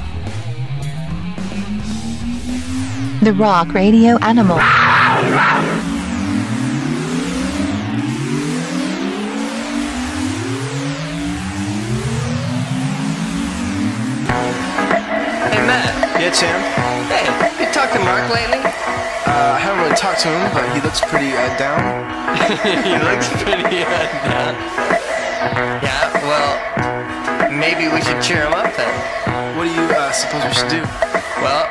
[3.22, 4.60] The Rock Radio Animal.
[15.50, 16.20] Hey Matt.
[16.20, 16.60] Yeah, Tim.
[17.08, 17.24] Hey,
[17.64, 18.60] you talked to Mark lately?
[19.26, 21.82] Uh, I haven't really talked to him, but he looks pretty uh, down.
[22.86, 24.54] he looks pretty uh, down.
[25.82, 26.54] Yeah, well,
[27.50, 28.86] maybe we should cheer him up then.
[29.58, 30.82] What do you uh, suppose we should do?
[31.42, 31.66] Well,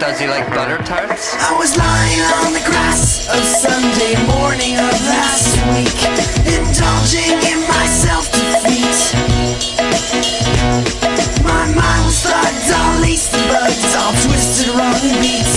[0.00, 1.36] does he like butter tarts?
[1.36, 6.00] I was lying on the grass of Sunday morning of last week,
[6.48, 9.12] indulging in my self-defeat.
[11.42, 15.52] My mind was thugged, all laced and all twisted, wrong and beat.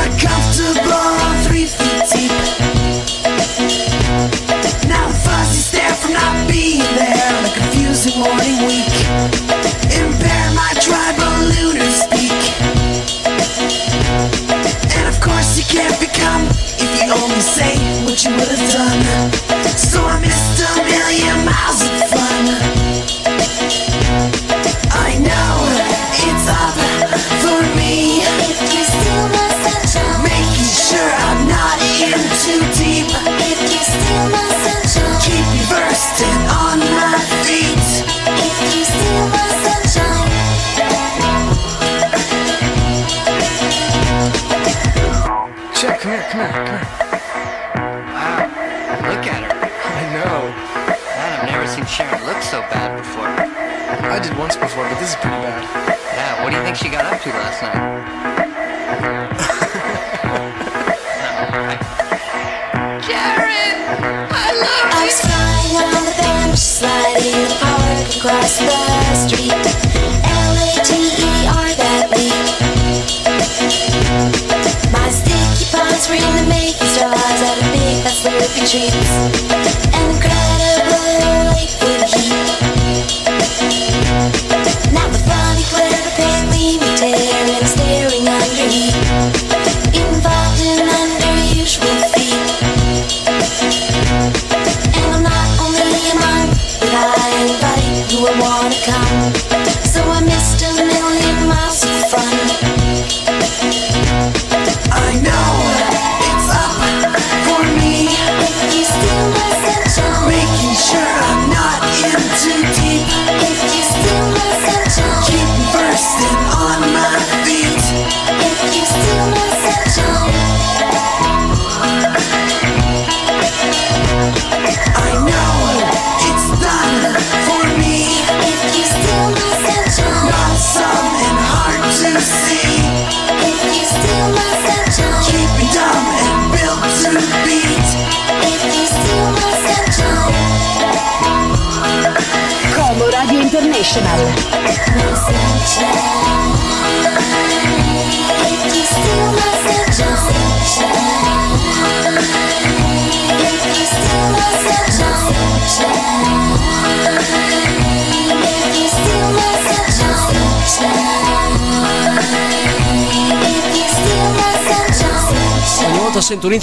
[0.00, 2.77] Uncomfortable, three feet deep.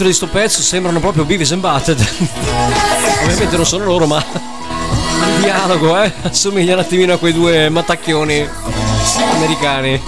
[0.08, 2.06] Di sto pezzo sembrano proprio Beavis and Butthead.
[3.24, 8.48] Ovviamente non sono loro, ma il dialogo, eh, assomiglia un attimino a quei due mattacchioni
[9.34, 10.02] americani.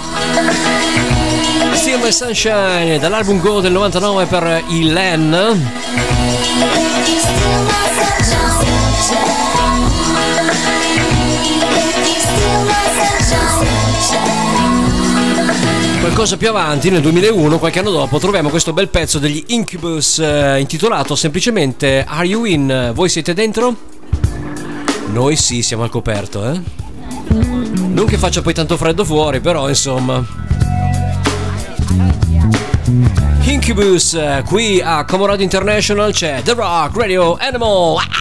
[1.72, 5.68] Still My Sunshine dall'album Go del 99 per i Len.
[16.00, 20.58] Qualcosa più avanti, nel 2001, qualche anno dopo, troviamo questo bel pezzo degli Incubus eh,
[20.58, 22.92] intitolato semplicemente Are You In?
[22.94, 23.74] Voi siete dentro?
[25.12, 26.60] Noi sì, siamo al coperto, eh?
[27.28, 30.24] Non che faccia poi tanto freddo fuori, però insomma.
[33.42, 38.17] Incubus, eh, qui a Comoradio International c'è The Rock Radio Animal.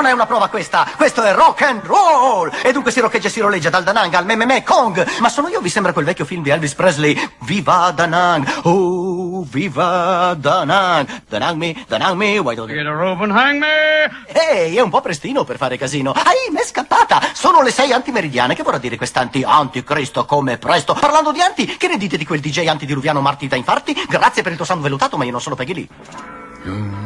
[0.00, 2.50] Non è una prova questa, questo è rock and roll!
[2.62, 5.06] E dunque si roccheggia e si roleggia dal Da Nang al Meme Kong!
[5.20, 7.32] Ma sono io, vi sembra quel vecchio film di Elvis Presley?
[7.40, 8.48] Viva Da Nang!
[8.62, 11.06] Oh, viva Da Nang!
[11.28, 12.78] Da Nang me, Da Nang me, why don't you...
[12.78, 14.24] Get a rope and hang me!
[14.28, 16.12] Ehi, è un po' prestino per fare casino.
[16.12, 17.20] Ai, m'è scappata!
[17.34, 20.94] Sono le sei antimeridiane, che vorrà dire quest'anti anticristo come presto?
[20.94, 24.06] Parlando di anti, che ne dite di quel DJ antidiluviano Marti da infarti?
[24.08, 26.99] Grazie per il tuo sangue velutato, ma io non sono Peggy Lee.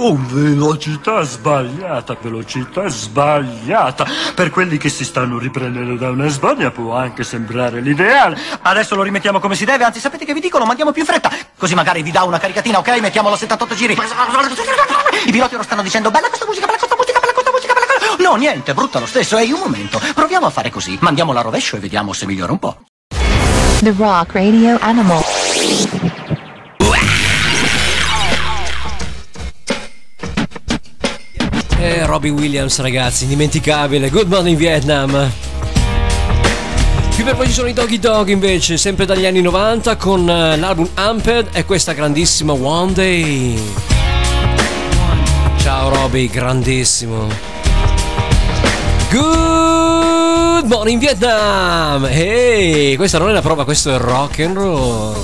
[0.00, 4.06] Oh, velocità sbagliata, velocità sbagliata.
[4.32, 8.38] Per quelli che si stanno riprendendo da una sbaglia può anche sembrare l'ideale.
[8.62, 11.08] Adesso lo rimettiamo come si deve, anzi sapete che vi dico, lo mandiamo più in
[11.08, 11.32] fretta.
[11.58, 13.00] Così magari vi dà una caricatina, ok?
[13.00, 13.94] Mettiamolo a 78 giri.
[15.26, 17.86] I piloti ora stanno dicendo bella questa musica, bella questa musica, bella questa musica, bella
[17.86, 18.22] questa...
[18.22, 19.36] No, niente, brutta lo stesso.
[19.36, 20.00] Ehi, un momento.
[20.14, 20.96] Proviamo a fare così.
[21.00, 22.76] Mandiamola a rovescio e vediamo se migliora un po'.
[23.80, 25.27] The Rock Radio Animal.
[32.18, 34.10] Robbie Williams, ragazzi, indimenticabile.
[34.10, 35.30] Good morning Vietnam.
[37.14, 40.56] Qui per poi ci sono i Doggy Dog invece, sempre dagli anni 90 con eh,
[40.56, 43.56] l'album Amped e questa grandissima One Day.
[45.58, 47.28] Ciao Robbie, grandissimo.
[49.10, 52.04] Good morning Vietnam!
[52.10, 55.14] Ehi, questa non è la prova, questo è rock and roll.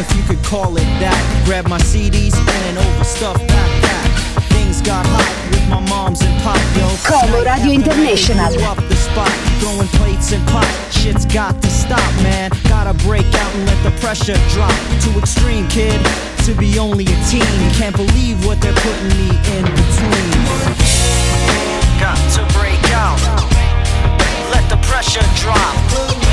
[0.00, 1.42] if you could call it that.
[1.44, 4.48] Grab my CDs and an overstuffed backpack.
[4.48, 6.88] Things got hot with my moms and pop, yo.
[7.04, 8.48] Como Radio International.
[8.48, 9.30] Blew the spot,
[9.60, 10.66] throwing plates and pot.
[10.90, 12.50] Shit's got to stop, man.
[12.68, 14.72] Gotta break out and let the pressure drop.
[15.02, 16.00] Too extreme, kid,
[16.44, 17.42] to be only a teen.
[17.72, 20.30] Can't believe what they're putting me in between.
[22.00, 23.20] Got to break out.
[24.52, 26.27] Let the pressure drop.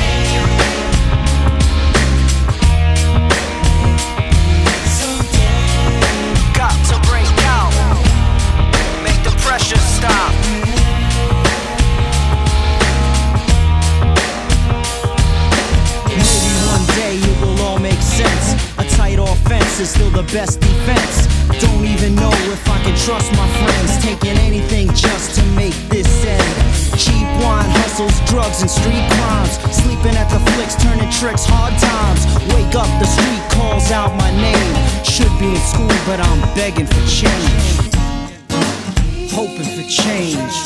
[18.16, 18.56] Sense.
[18.78, 21.28] A tight offense is still the best defense.
[21.60, 23.90] Don't even know if I can trust my friends.
[24.02, 26.52] Taking anything just to make this end.
[26.96, 29.60] Cheap wine, hustles, drugs, and street crimes.
[29.68, 32.24] Sleeping at the flicks, turning tricks, hard times.
[32.56, 34.72] Wake up, the street calls out my name.
[35.04, 37.64] Should be in school, but I'm begging for change.
[39.36, 40.56] Hoping for change.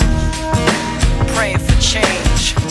[1.35, 2.69] Praying for change.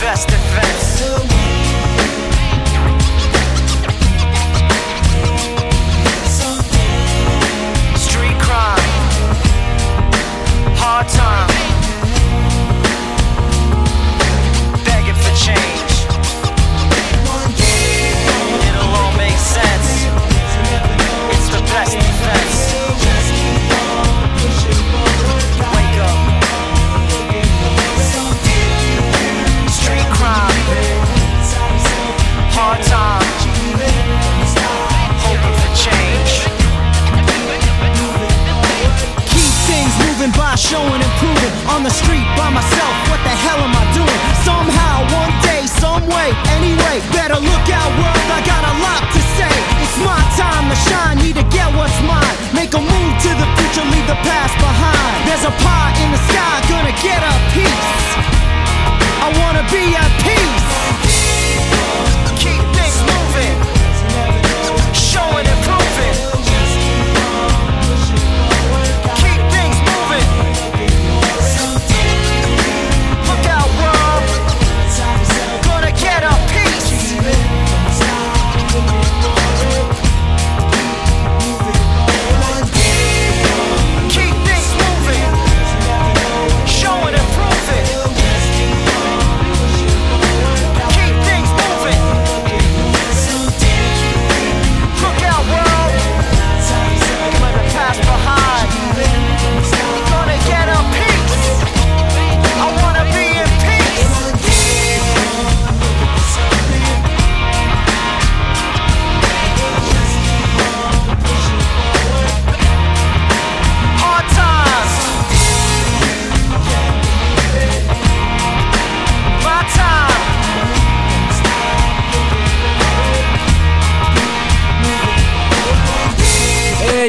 [0.00, 1.02] Best defense.
[7.96, 8.78] Street crime.
[10.76, 11.48] Hard time.
[14.84, 15.92] Begging for change.
[18.68, 19.88] It'll all make sense.
[21.34, 22.53] It's the best defense.
[40.64, 41.52] Showing and proving.
[41.68, 44.20] On the street by myself, what the hell am I doing?
[44.48, 47.04] Somehow, one day, some way, anyway.
[47.12, 49.52] Better look out, world, I got a lot to say.
[49.84, 52.36] It's my time to shine, need to get what's mine.
[52.56, 55.12] Make a move to the future, leave the past behind.
[55.28, 57.92] There's a pie in the sky, gonna get a piece.
[59.20, 60.68] I wanna be at peace.
[62.40, 63.56] Keep things moving,
[64.96, 65.83] showing and proving.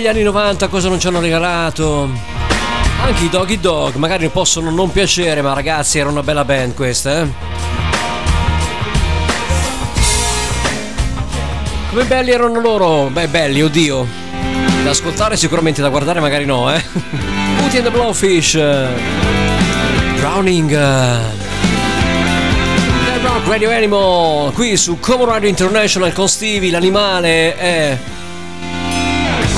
[0.06, 2.08] E gli anni 90 cosa non ci hanno regalato?
[3.04, 7.22] Anche i Doggy Dog, magari possono non piacere, ma ragazzi era una bella band questa,
[7.22, 7.28] eh?
[11.90, 13.10] Come belli erano loro?
[13.12, 14.06] Beh, belli, oddio.
[14.84, 16.84] Da ascoltare sicuramente, da guardare magari no, eh?
[17.58, 18.54] Booty and the Blowfish.
[18.54, 18.88] eh,
[20.18, 20.70] Drowning.
[20.72, 21.18] eh,
[23.06, 27.98] The Rock Radio Animal, qui su Como Radio International con Stevie, l'animale è...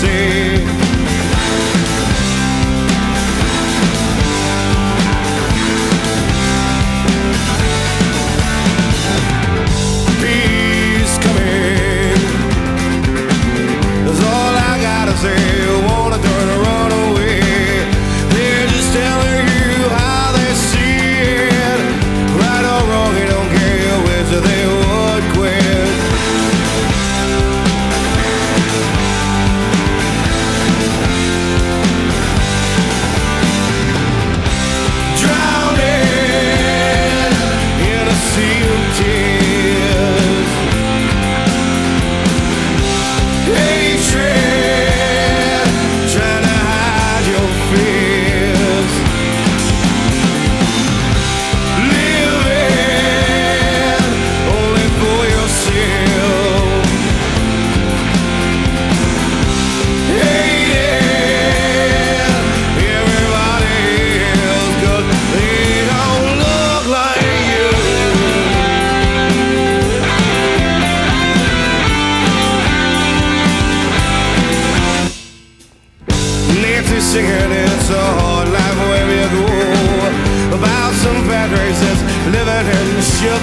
[0.00, 0.27] see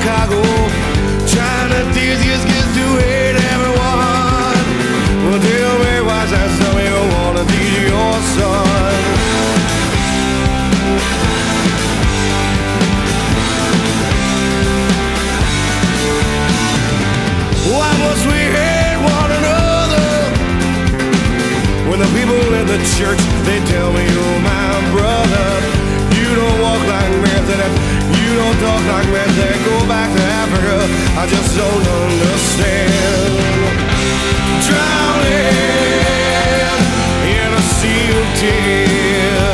[0.05, 0.41] Chicago.
[1.33, 4.61] Trying to teach these kids to hate everyone.
[5.25, 9.01] Well, tell me why's that something you wanna teach your son?
[17.73, 20.07] Why must we hate one another?
[21.89, 25.49] When the people in the church, they tell me you're my brother.
[26.13, 27.35] You don't walk like men,
[28.45, 30.77] don't talk like men, then go back to Africa.
[31.17, 32.91] I just don't understand.
[34.67, 35.49] Drowning
[37.37, 39.44] in a sea of tears.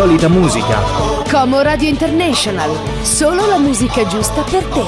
[0.00, 0.80] Solita musica?
[1.30, 2.70] Como Radio International,
[3.02, 4.82] solo la musica giusta per te.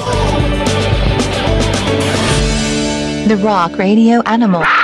[3.26, 4.81] The Rock Radio Animal.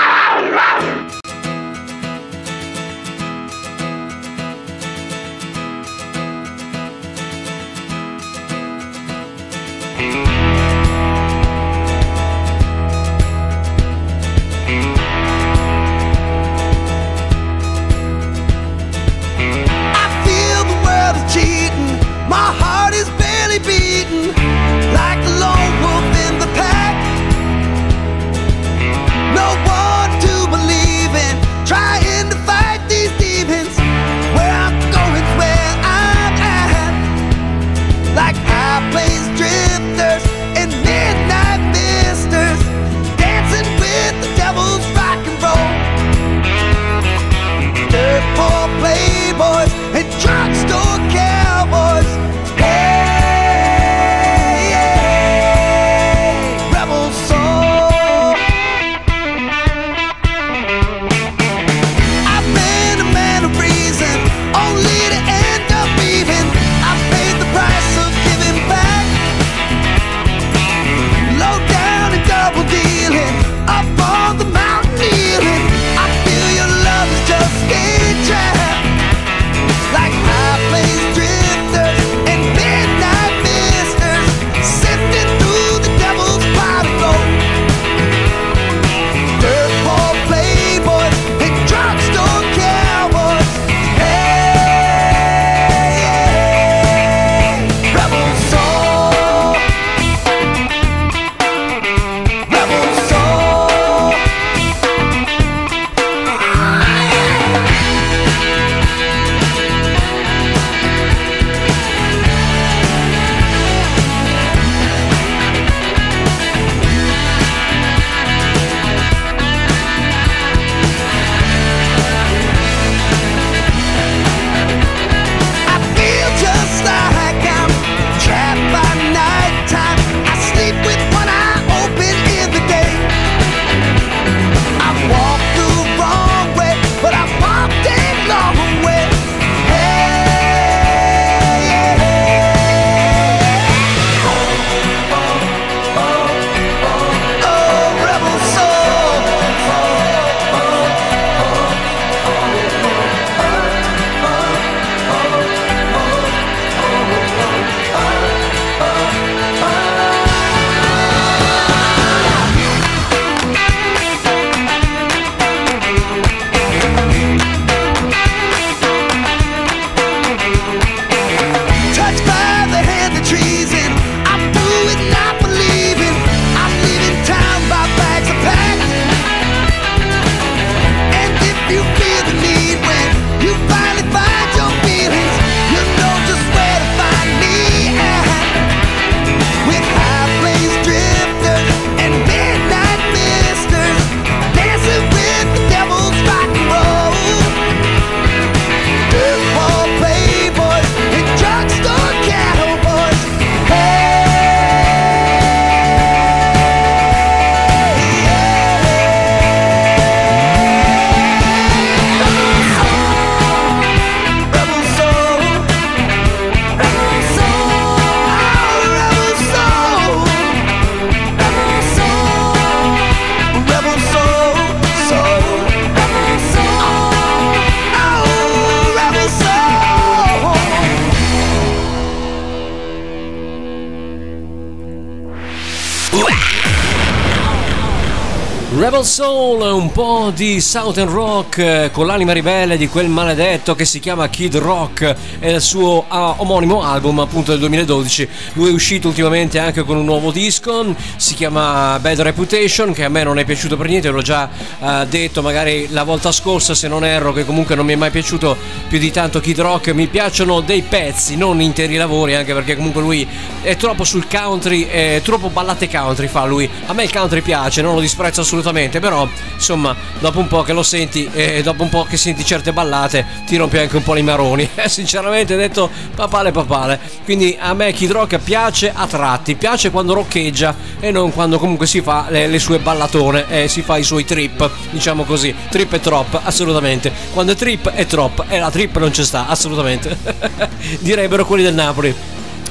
[240.30, 245.14] Di Southern Rock eh, con l'anima ribelle di quel maledetto che si chiama Kid Rock
[245.38, 248.28] e il suo ah, omonimo album appunto del 2012.
[248.54, 253.08] Lui è uscito ultimamente anche con un nuovo disco, si chiama Bad Reputation che a
[253.08, 254.48] me non è piaciuto per niente, l'ho già
[254.80, 258.10] eh, detto magari la volta scorsa se non erro che comunque non mi è mai
[258.10, 258.56] piaciuto
[258.88, 263.02] più di tanto Kid Rock, mi piacciono dei pezzi, non interi lavori anche perché comunque
[263.02, 263.26] lui
[263.62, 266.68] è troppo sul country, è troppo ballate country fa lui.
[266.86, 270.72] A me il country piace, non lo disprezzo assolutamente, però insomma dopo un po' che
[270.72, 274.16] lo senti e dopo un po' che senti certe ballate ti rompi anche un po'
[274.16, 274.68] i maroni.
[274.78, 277.00] Eh, sinceramente detto papale papale.
[277.24, 281.86] Quindi a me Kid Rock piace a tratti, piace quando roccheggia e non quando comunque
[281.86, 285.52] si fa le, le sue ballatone e si fa i suoi trip, diciamo così.
[285.68, 287.12] Trip e trop, assolutamente.
[287.32, 290.16] Quando è trip è trop e la trip non ci sta, assolutamente.
[291.00, 292.14] Direbbero quelli del Napoli.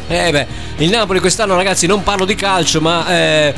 [0.10, 0.48] Eh beh,
[0.78, 3.54] il Napoli quest'anno ragazzi non parlo di calcio ma eh,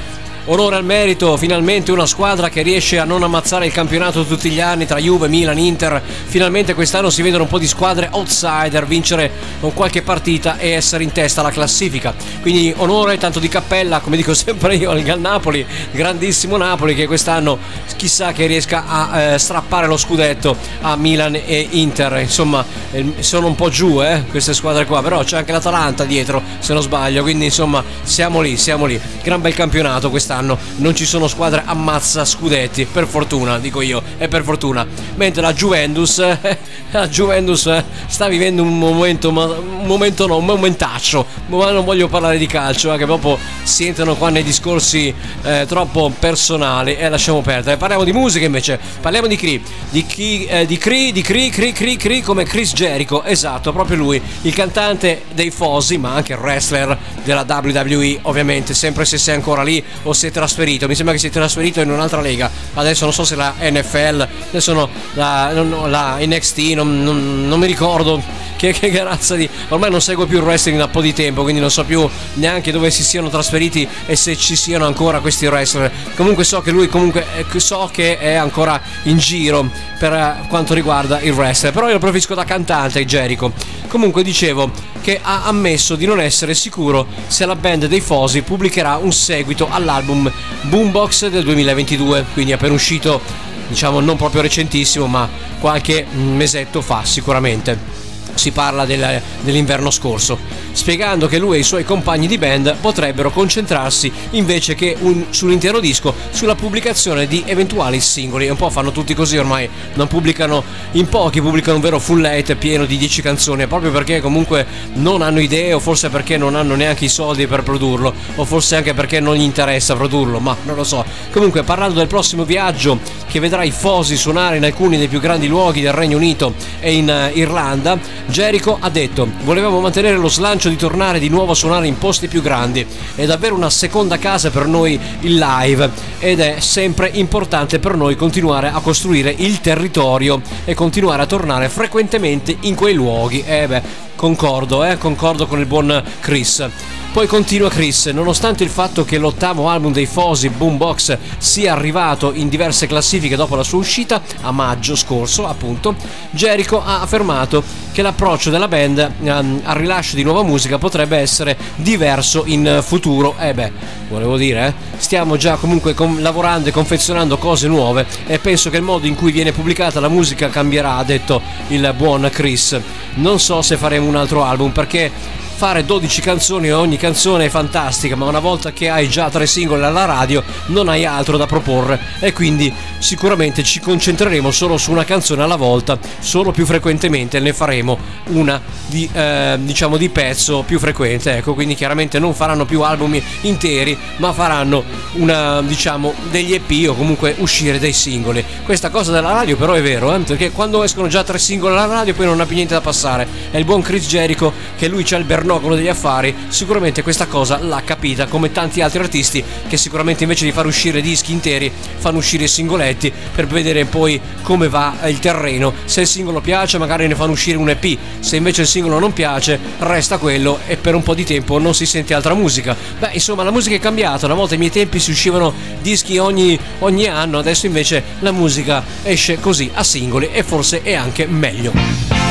[0.52, 4.60] onore al merito, finalmente una squadra che riesce a non ammazzare il campionato tutti gli
[4.60, 9.32] anni tra Juve, Milan, Inter, finalmente quest'anno si vedono un po' di squadre outsider vincere
[9.60, 12.14] con qualche partita e essere in testa alla classifica.
[12.42, 17.58] Quindi onore, tanto di cappella, come dico sempre io al Napoli, grandissimo Napoli che quest'anno
[17.96, 22.20] chissà che riesca a eh, strappare lo scudetto a Milan e Inter.
[22.20, 26.42] Insomma, eh, sono un po' giù eh, queste squadre qua, però c'è anche l'Atalanta dietro,
[26.60, 29.00] se non sbaglio, quindi insomma siamo lì, siamo lì.
[29.22, 34.28] Gran bel campionato quest'anno, non ci sono squadre ammazza scudetti, per fortuna, dico io, e
[34.28, 34.86] per fortuna.
[35.16, 36.18] Mentre la Juventus,
[36.92, 41.84] la Juventus eh, sta vivendo un momento, ma un momento no, un momentaccio, ma non
[41.86, 45.14] voglio parlare di calcio, eh, che proprio si entrano qua nei discorsi
[45.44, 47.78] eh, troppo personali e lasciamo perdere.
[47.78, 51.72] Parliamo di musica invece, parliamo di Cree, di, chi, eh, di Cree, di Cree, Cree,
[51.72, 56.40] Cree, Cree come Chris Jericho, esatto, proprio lui, il cantante dei Fosi, ma anche il
[56.40, 61.28] wrestler della WWE, ovviamente, sempre se sei ancora lì o è trasferito, mi sembra che
[61.28, 65.90] è trasferito in un'altra lega, adesso non so se la NFL, adesso no, la, non-
[65.90, 68.22] la NXT, non, non- non mi ricordo
[68.60, 69.48] che, che razza di...
[69.70, 72.08] ormai non seguo più il wrestling da un po' di tempo, quindi non so più
[72.34, 75.90] neanche dove si siano trasferiti e se ci siano ancora questi wrestler.
[76.16, 77.26] Comunque so che lui comunque
[77.56, 82.00] so che è ancora in giro per eh, quanto riguarda il wrestler, però io lo
[82.00, 83.54] preferisco da cantante Jericho.
[83.88, 84.70] Comunque dicevo
[85.02, 89.70] che ha ammesso di non essere sicuro se la band dei Fosi pubblicherà un seguito
[89.70, 90.30] all'album
[90.64, 93.22] Boombox del 2022, quindi è appena uscito,
[93.68, 95.30] diciamo non proprio recentissimo, ma
[95.60, 97.99] qualche mesetto fa sicuramente
[98.40, 100.40] si parla del- dell'inverno scorso,
[100.72, 105.80] spiegando che lui e i suoi compagni di band potrebbero concentrarsi invece che un- sull'intero
[105.82, 108.48] disco sulla pubblicazione di eventuali singoli.
[108.50, 110.64] Un po' fanno tutti così ormai, non pubblicano
[110.94, 115.22] in pochi, pubblicano un vero full late pieno di 10 canzoni, proprio perché comunque non
[115.22, 118.94] hanno idee o forse perché non hanno neanche i soldi per produrlo o forse anche
[118.94, 121.04] perché non gli interessa produrlo, ma non lo so.
[121.32, 125.48] Comunque parlando del prossimo viaggio che vedrà i Fosi suonare in alcuni dei più grandi
[125.48, 127.98] luoghi del Regno Unito e in eh, Irlanda,
[128.30, 132.28] Jericho ha detto volevamo mantenere lo slancio di tornare di nuovo a suonare in posti
[132.28, 132.86] più grandi,
[133.16, 135.90] è davvero una seconda casa per noi il live
[136.20, 141.70] ed è sempre importante per noi continuare a costruire il territorio e continuare a tornare
[141.70, 143.44] frequentemente in quei luoghi.
[143.46, 146.68] Eh beh, concordo, eh, concordo con il buon Chris.
[147.12, 152.50] Poi continua Chris, nonostante il fatto che l'ottavo album dei Fosi, Boombox, sia arrivato in
[152.50, 155.96] diverse classifiche dopo la sua uscita, a maggio scorso appunto,
[156.32, 161.58] Jericho ha affermato che l'approccio della band ehm, al rilascio di nuova musica potrebbe essere
[161.78, 163.36] diverso in futuro.
[163.40, 163.72] Eh beh,
[164.10, 168.78] volevo dire, eh, stiamo già comunque com- lavorando e confezionando cose nuove e penso che
[168.78, 172.80] il modo in cui viene pubblicata la musica cambierà, ha detto il buon Chris.
[173.16, 175.12] Non so se faremo un altro album perché
[175.60, 179.46] fare 12 canzoni e ogni canzone è fantastica, ma una volta che hai già tre
[179.46, 184.90] singoli alla radio non hai altro da proporre e quindi sicuramente ci concentreremo solo su
[184.92, 190.64] una canzone alla volta, solo più frequentemente ne faremo una di, eh, diciamo di pezzo
[190.64, 194.82] più frequente, ecco, quindi chiaramente non faranno più album interi, ma faranno
[195.16, 198.46] una diciamo degli EP o comunque uscire dei singoli.
[198.64, 201.86] Questa cosa della radio però è vero, eh, perché quando escono già tre singoli alla
[201.86, 203.28] radio poi non ha più niente da passare.
[203.52, 207.58] È il buon Chris Jericho che lui c'ha il bernocolo degli affari, sicuramente questa cosa
[207.58, 212.20] l'ha capita come tanti altri artisti che sicuramente invece di far uscire dischi interi fanno
[212.20, 215.74] uscire singoletti per vedere poi come va il terreno.
[215.86, 219.12] Se il singolo piace magari ne fanno uscire un EP, se invece il singolo non
[219.12, 222.76] piace resta quello e per un po' di tempo non si sente altra musica.
[223.00, 225.52] Beh insomma la musica è cambiata, una volta ai miei tempi si uscivano
[225.82, 230.94] dischi ogni, ogni anno, adesso invece la musica esce così a singoli e forse è
[230.94, 232.29] anche meglio.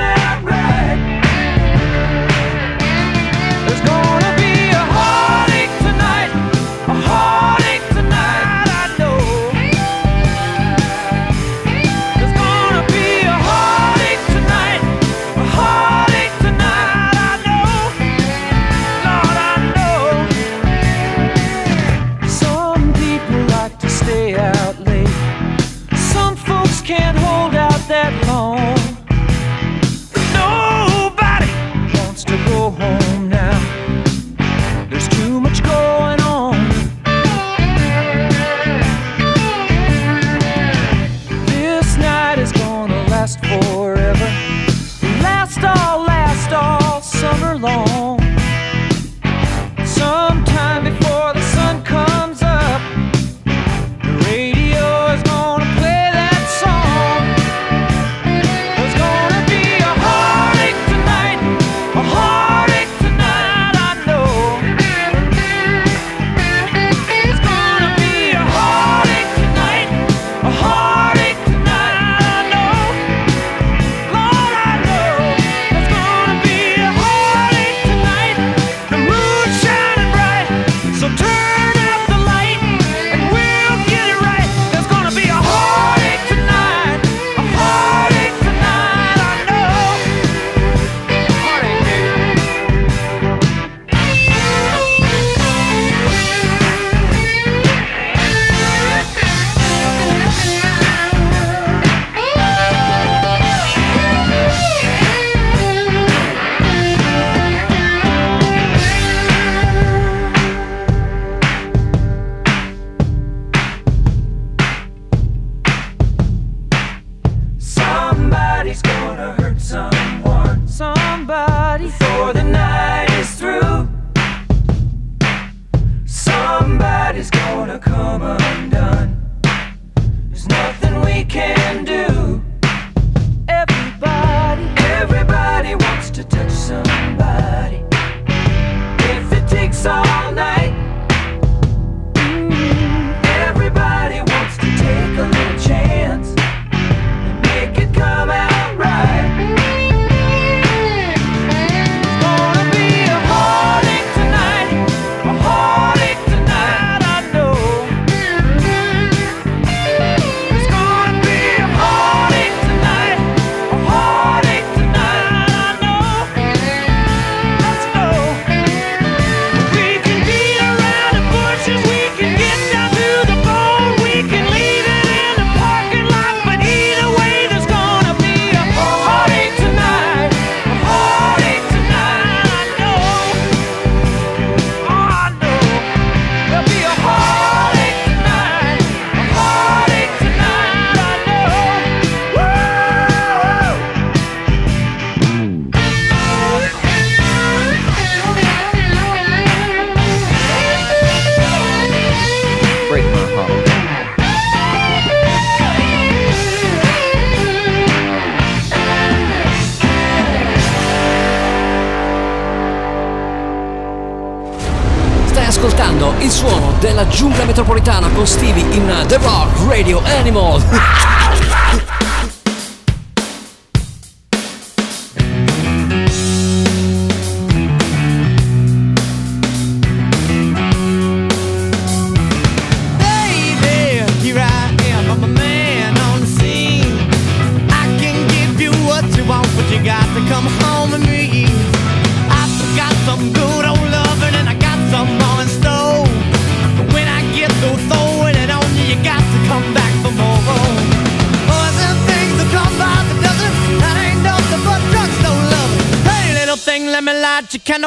[216.99, 220.61] nella giungla metropolitana con Stevie in The Rock Radio Animal.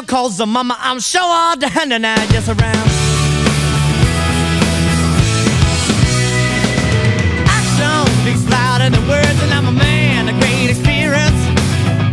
[0.01, 0.77] Nano calls a mama.
[0.79, 2.87] I'm sure all the hand and I just around.
[7.47, 11.41] Action speaks louder than words, and I'm a man of great experience.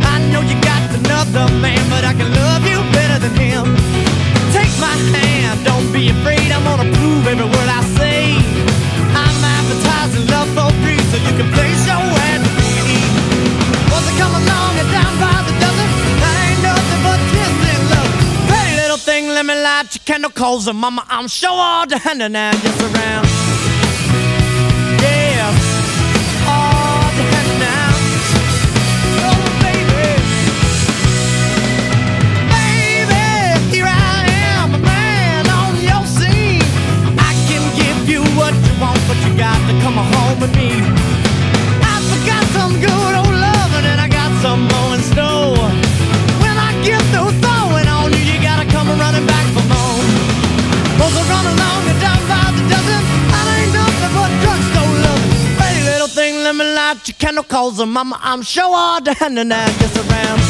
[0.01, 3.75] I know you got another man, but I can love you better than him.
[4.53, 6.51] Take my hand, don't be afraid.
[6.51, 8.35] I'm gonna prove every word I say.
[9.13, 12.41] I'm advertising love for free, so you can place your ad.
[13.91, 15.48] Once I come along and down by the.
[19.39, 22.81] Let me light, your candle, cause and mama, I'm sure all the hand and just
[22.81, 23.28] around.
[57.77, 60.48] her mama I'm sure all down and I guess around.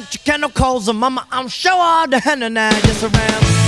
[0.00, 3.59] got your chemicals, and mama, I'm sure the henna now, yes I am.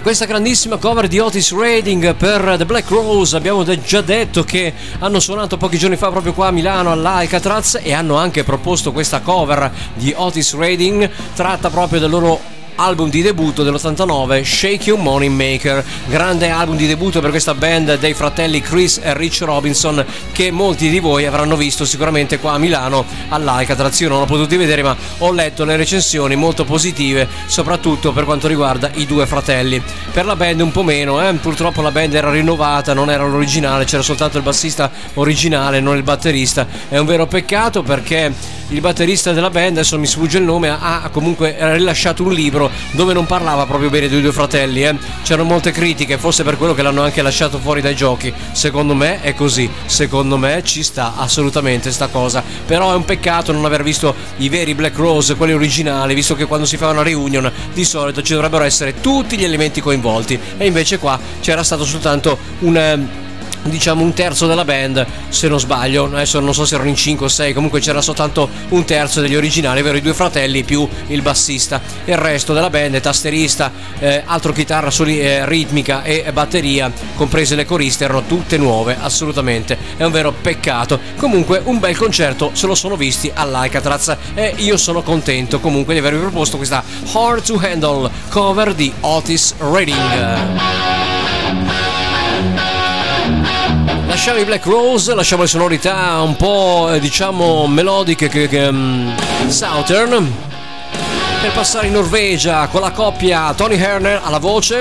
[0.00, 5.20] Questa grandissima cover di Otis Redding per The Black Rose, abbiamo già detto che hanno
[5.20, 9.70] suonato pochi giorni fa proprio qua a Milano all'Alcatraz e hanno anche proposto questa cover
[9.94, 12.40] di Otis Redding tratta proprio del loro
[12.76, 15.84] album di debutto dell'89 Shake You Money Maker.
[16.06, 20.88] Grande album di debutto per questa band dei fratelli Chris e Rich Robinson che molti
[20.88, 24.96] di voi avranno visto sicuramente qua a Milano all'Alcatraz io non l'ho potuto vedere ma
[25.18, 29.82] ho letto le recensioni molto positive soprattutto per quanto riguarda i due fratelli.
[30.12, 31.32] Per la band un po' meno eh?
[31.34, 36.02] purtroppo la band era rinnovata non era l'originale c'era soltanto il bassista originale non il
[36.02, 36.66] batterista.
[36.88, 41.08] È un vero peccato perché il batterista della band adesso mi sfugge il nome ha
[41.12, 42.61] comunque rilasciato un libro
[42.92, 44.96] dove non parlava proprio bene dei due fratelli eh.
[45.22, 48.32] c'erano molte critiche forse per quello che l'hanno anche lasciato fuori dai giochi.
[48.52, 52.42] Secondo me è così secondo me ci sta assolutamente sta cosa.
[52.66, 56.46] Però è un peccato non aver visto i veri Black Rose quelli originali visto che
[56.46, 60.38] quando si fa una reunion di solito ci dovrebbero essere tutti gli elementi coinvolti.
[60.56, 63.30] E invece qua c'era stato soltanto un eh,
[63.64, 66.06] diciamo un terzo della band se non sbaglio.
[66.06, 69.34] Adesso non so se erano in 5 o 6 comunque c'era soltanto un terzo degli
[69.34, 71.80] originali ovvero i due fratelli più il bassista.
[72.04, 77.64] Il resto della band tasterista eh, altro chitarra soli, eh, ritmica e batteria comprese le
[77.64, 79.76] coriste erano tutte nuove assolutamente.
[79.96, 80.98] È un vero peccato.
[81.16, 84.16] Comunque un bel concerto se lo sono visti all'Alcatraz.
[84.34, 86.82] E io sono contento comunque di avervi proposto questa
[87.12, 91.11] Hard to Handle cover di Otis Redding
[94.12, 99.16] Lasciamo i Black Rose, lasciamo le sonorità un po' eh, diciamo melodiche che, che mm,
[99.46, 100.30] Southern
[101.40, 104.80] per passare in Norvegia con la coppia Tony Herner alla voce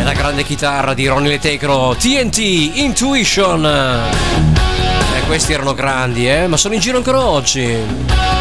[0.00, 2.38] e la grande chitarra di Ronnie Letecro TNT
[2.76, 3.66] Intuition.
[3.66, 8.37] E questi erano grandi, eh, ma sono in giro ancora oggi.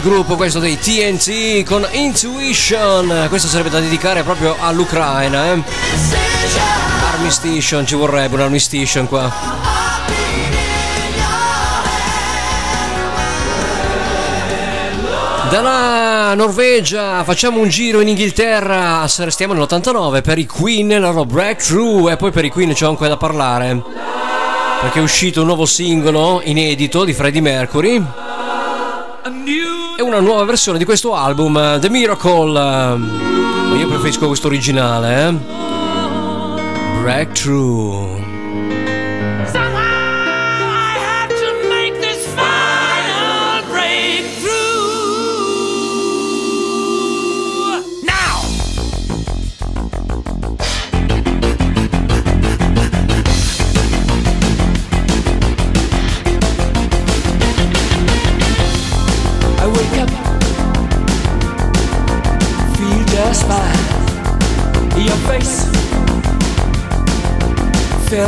[0.00, 3.26] Gruppo questo dei TNT con Intuition.
[3.28, 5.62] Questo sarebbe da dedicare proprio all'Ucraina, eh.
[7.12, 9.32] Armistition, ci vorrebbe un armistition qua.
[15.50, 22.08] Dalla Norvegia facciamo un giro in Inghilterra, restiamo nell'89 per i Queen la loro Breakthrough
[22.10, 23.82] e poi per i Queen c'è anche da parlare
[24.80, 28.02] perché è uscito un nuovo singolo inedito di Freddie Mercury
[30.10, 35.34] una nuova versione di questo album, The Miracle, ma io preferisco questo originale, eh?
[37.00, 38.29] Breakthrough.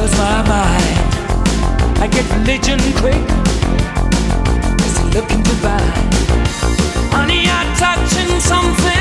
[0.03, 0.99] Fills my mind.
[2.03, 3.23] I get religion quick,
[4.97, 6.11] you're looking divine.
[7.15, 8.92] Honey, you're touching something,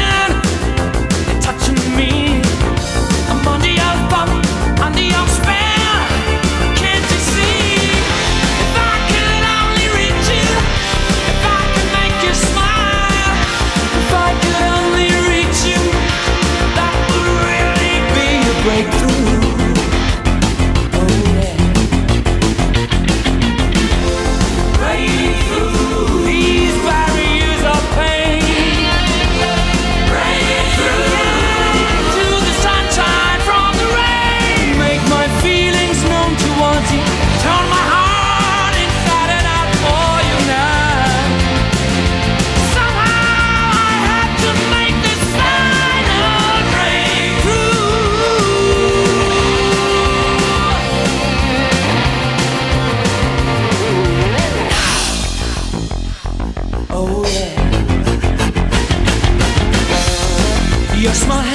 [61.02, 61.51] Your smile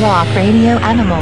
[0.00, 1.20] Rock Radio Animal.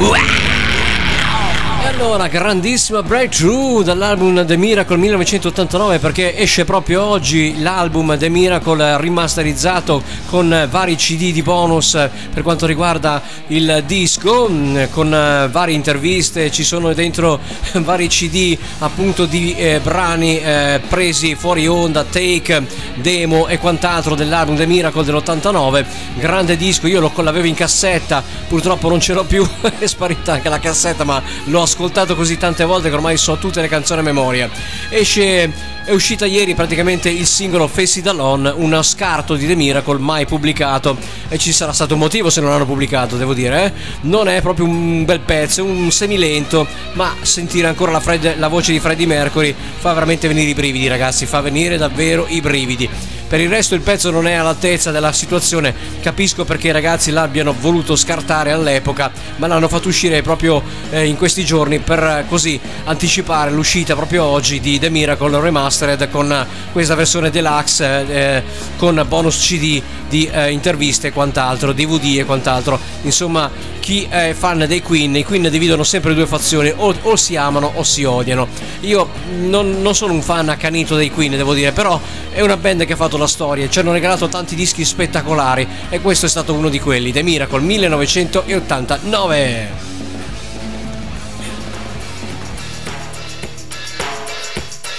[1.80, 9.00] E allora, grandissima breakthrough dall'album The Miracle 1989 perché esce proprio oggi l'album The Miracle
[9.00, 11.98] rimasterizzato con vari CD di bonus
[12.32, 17.40] per quanto riguarda il disco, mm, con eh, varie interviste, ci sono dentro
[17.82, 22.66] vari CD appunto di eh, brani eh, presi fuori onda, take,
[22.98, 25.84] demo e quant'altro dell'album The Miracle dell'89,
[26.16, 29.46] grande disco, io lo l'avevo in cassetta, purtroppo non ce l'ho più,
[29.78, 33.60] è sparita anche la cassetta ma l'ho ascoltato così tante volte che ormai so tutte
[33.60, 34.48] le canzoni a memoria.
[34.88, 39.98] Esce è uscita ieri praticamente il singolo Face It Alone, uno scarto di The Miracle
[39.98, 40.98] mai pubblicato
[41.28, 43.64] e ci sarà stato un motivo se non l'hanno pubblicato, devo dire.
[43.64, 43.72] eh.
[44.02, 48.48] Non è proprio un bel pezzo, è un semilento, ma sentire ancora la, Fred- la
[48.48, 52.88] voce di Freddie Mercury fa veramente venire i brividi, ragazzi, fa venire davvero i brividi.
[53.28, 57.52] Per il resto il pezzo non è all'altezza della situazione, capisco perché i ragazzi l'abbiano
[57.52, 62.58] voluto scartare all'epoca, ma l'hanno fatto uscire proprio eh, in questi giorni per eh, così
[62.84, 68.42] anticipare l'uscita proprio oggi di The Miracle Remastered con eh, questa versione deluxe
[68.78, 72.80] con bonus CD di interviste e quant'altro, DVD e quant'altro.
[73.02, 73.50] Insomma,
[73.88, 77.72] chi è fan dei Queen, i Queen dividono sempre due fazioni, o, o si amano
[77.76, 78.46] o si odiano.
[78.80, 79.08] Io
[79.38, 81.98] non, non sono un fan accanito dei Queen, devo dire, però
[82.30, 86.02] è una band che ha fatto la storia, ci hanno regalato tanti dischi spettacolari e
[86.02, 89.68] questo è stato uno di quelli, The Miracle 1989.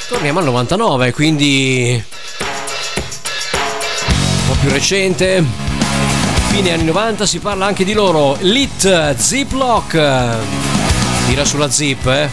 [0.08, 2.04] Torniamo al 99, quindi
[2.40, 5.69] un po' più recente.
[6.50, 8.36] Fine anni 90 si parla anche di loro.
[8.42, 10.38] Lit Ziplock.
[11.28, 12.30] Tira sulla zip, eh.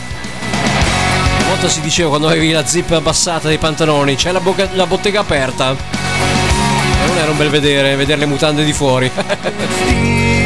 [1.39, 4.87] Una volta si diceva quando avevi la zip abbassata dei pantaloni, c'è la, bocca- la
[4.87, 5.71] bottega aperta.
[5.73, 9.11] E non era un bel vedere, vedere le mutande di fuori.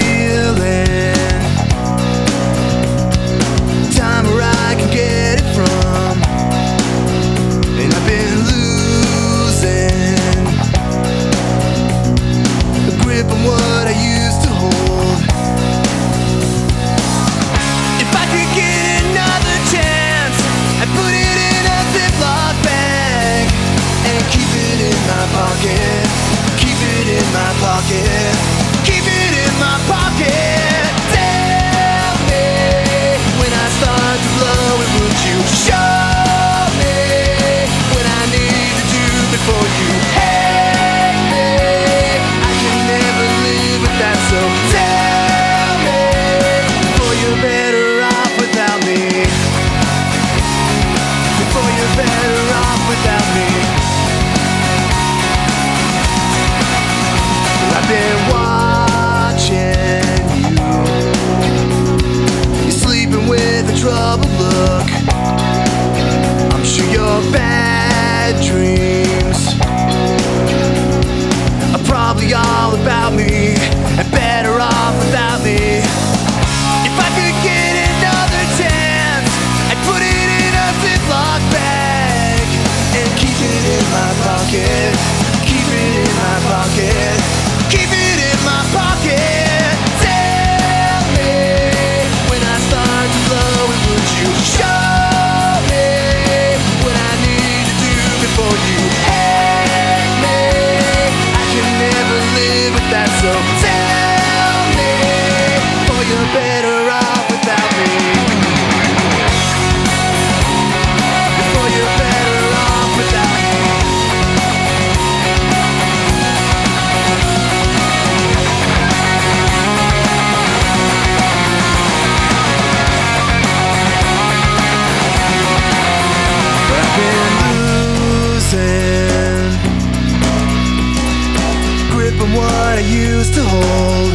[133.31, 134.13] I to hold.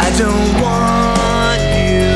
[0.00, 2.08] I don't want you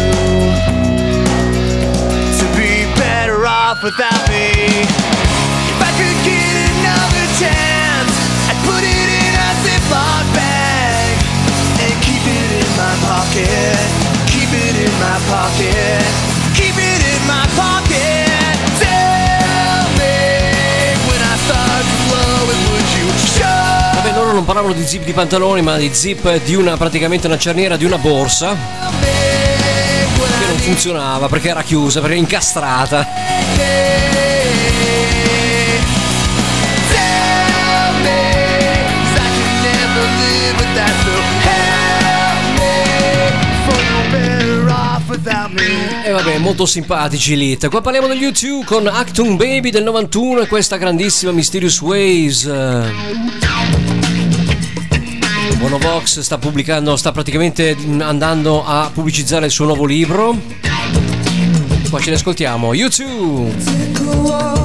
[2.39, 4.53] to be better off without me.
[5.69, 8.15] If I could get another chance,
[8.49, 11.13] I'd put it in a Ziploc bag
[11.77, 13.77] and keep it in my pocket.
[14.33, 16.38] Keep it in my pocket.
[24.39, 27.85] Non parlavano di zip di pantaloni, ma di zip di una praticamente una cerniera di
[27.85, 28.57] una borsa
[29.01, 33.07] che non funzionava perché era chiusa, perché era incastrata.
[46.05, 47.69] E vabbè, molto simpatici Elite.
[47.69, 53.48] Qua parliamo degli U2 con Actung Baby del 91 e questa grandissima Mysterious Ways.
[55.69, 60.35] Bono Vox sta pubblicando, sta praticamente andando a pubblicizzare il suo nuovo libro.
[61.91, 62.73] Qua ce li ascoltiamo.
[62.73, 64.58] U2!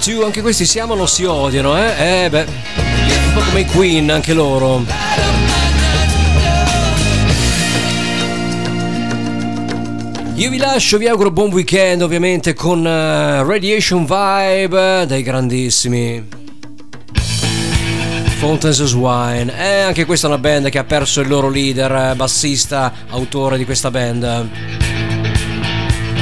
[0.00, 2.24] 2, anche questi si amano o si odiano, eh?
[2.24, 4.84] Eh beh, un po' come i Queen anche loro.
[10.34, 16.26] Io vi lascio, vi auguro buon weekend ovviamente con eh, Radiation Vibe eh, dei grandissimi.
[18.38, 19.52] Fountains of Wine.
[19.54, 23.58] Eh, anche questa è una band che ha perso il loro leader, eh, bassista, autore
[23.58, 24.48] di questa band.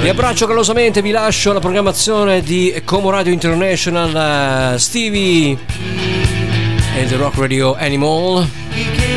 [0.00, 5.58] Vi abbraccio calorosamente, vi lascio la programmazione di Como Radio International, eh, Stevie
[6.96, 8.48] e The Rock Radio Animal.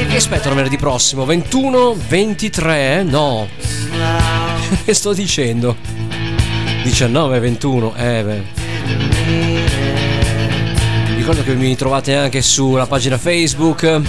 [0.08, 3.48] Vi aspetto venerdì prossimo, 21, 23, no.
[4.84, 5.78] che sto dicendo?
[6.84, 8.42] 19, 21, eh beh.
[11.16, 14.02] Ricordo che mi trovate anche sulla pagina Facebook,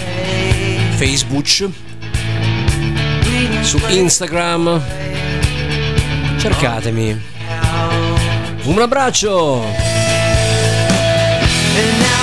[0.96, 1.68] Facebook,
[3.60, 5.01] su Instagram.
[6.42, 7.16] Cercatemi.
[8.64, 9.62] Un abbraccio!
[11.74, 12.22] And now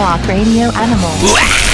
[0.00, 1.69] The Rock Radio Animal.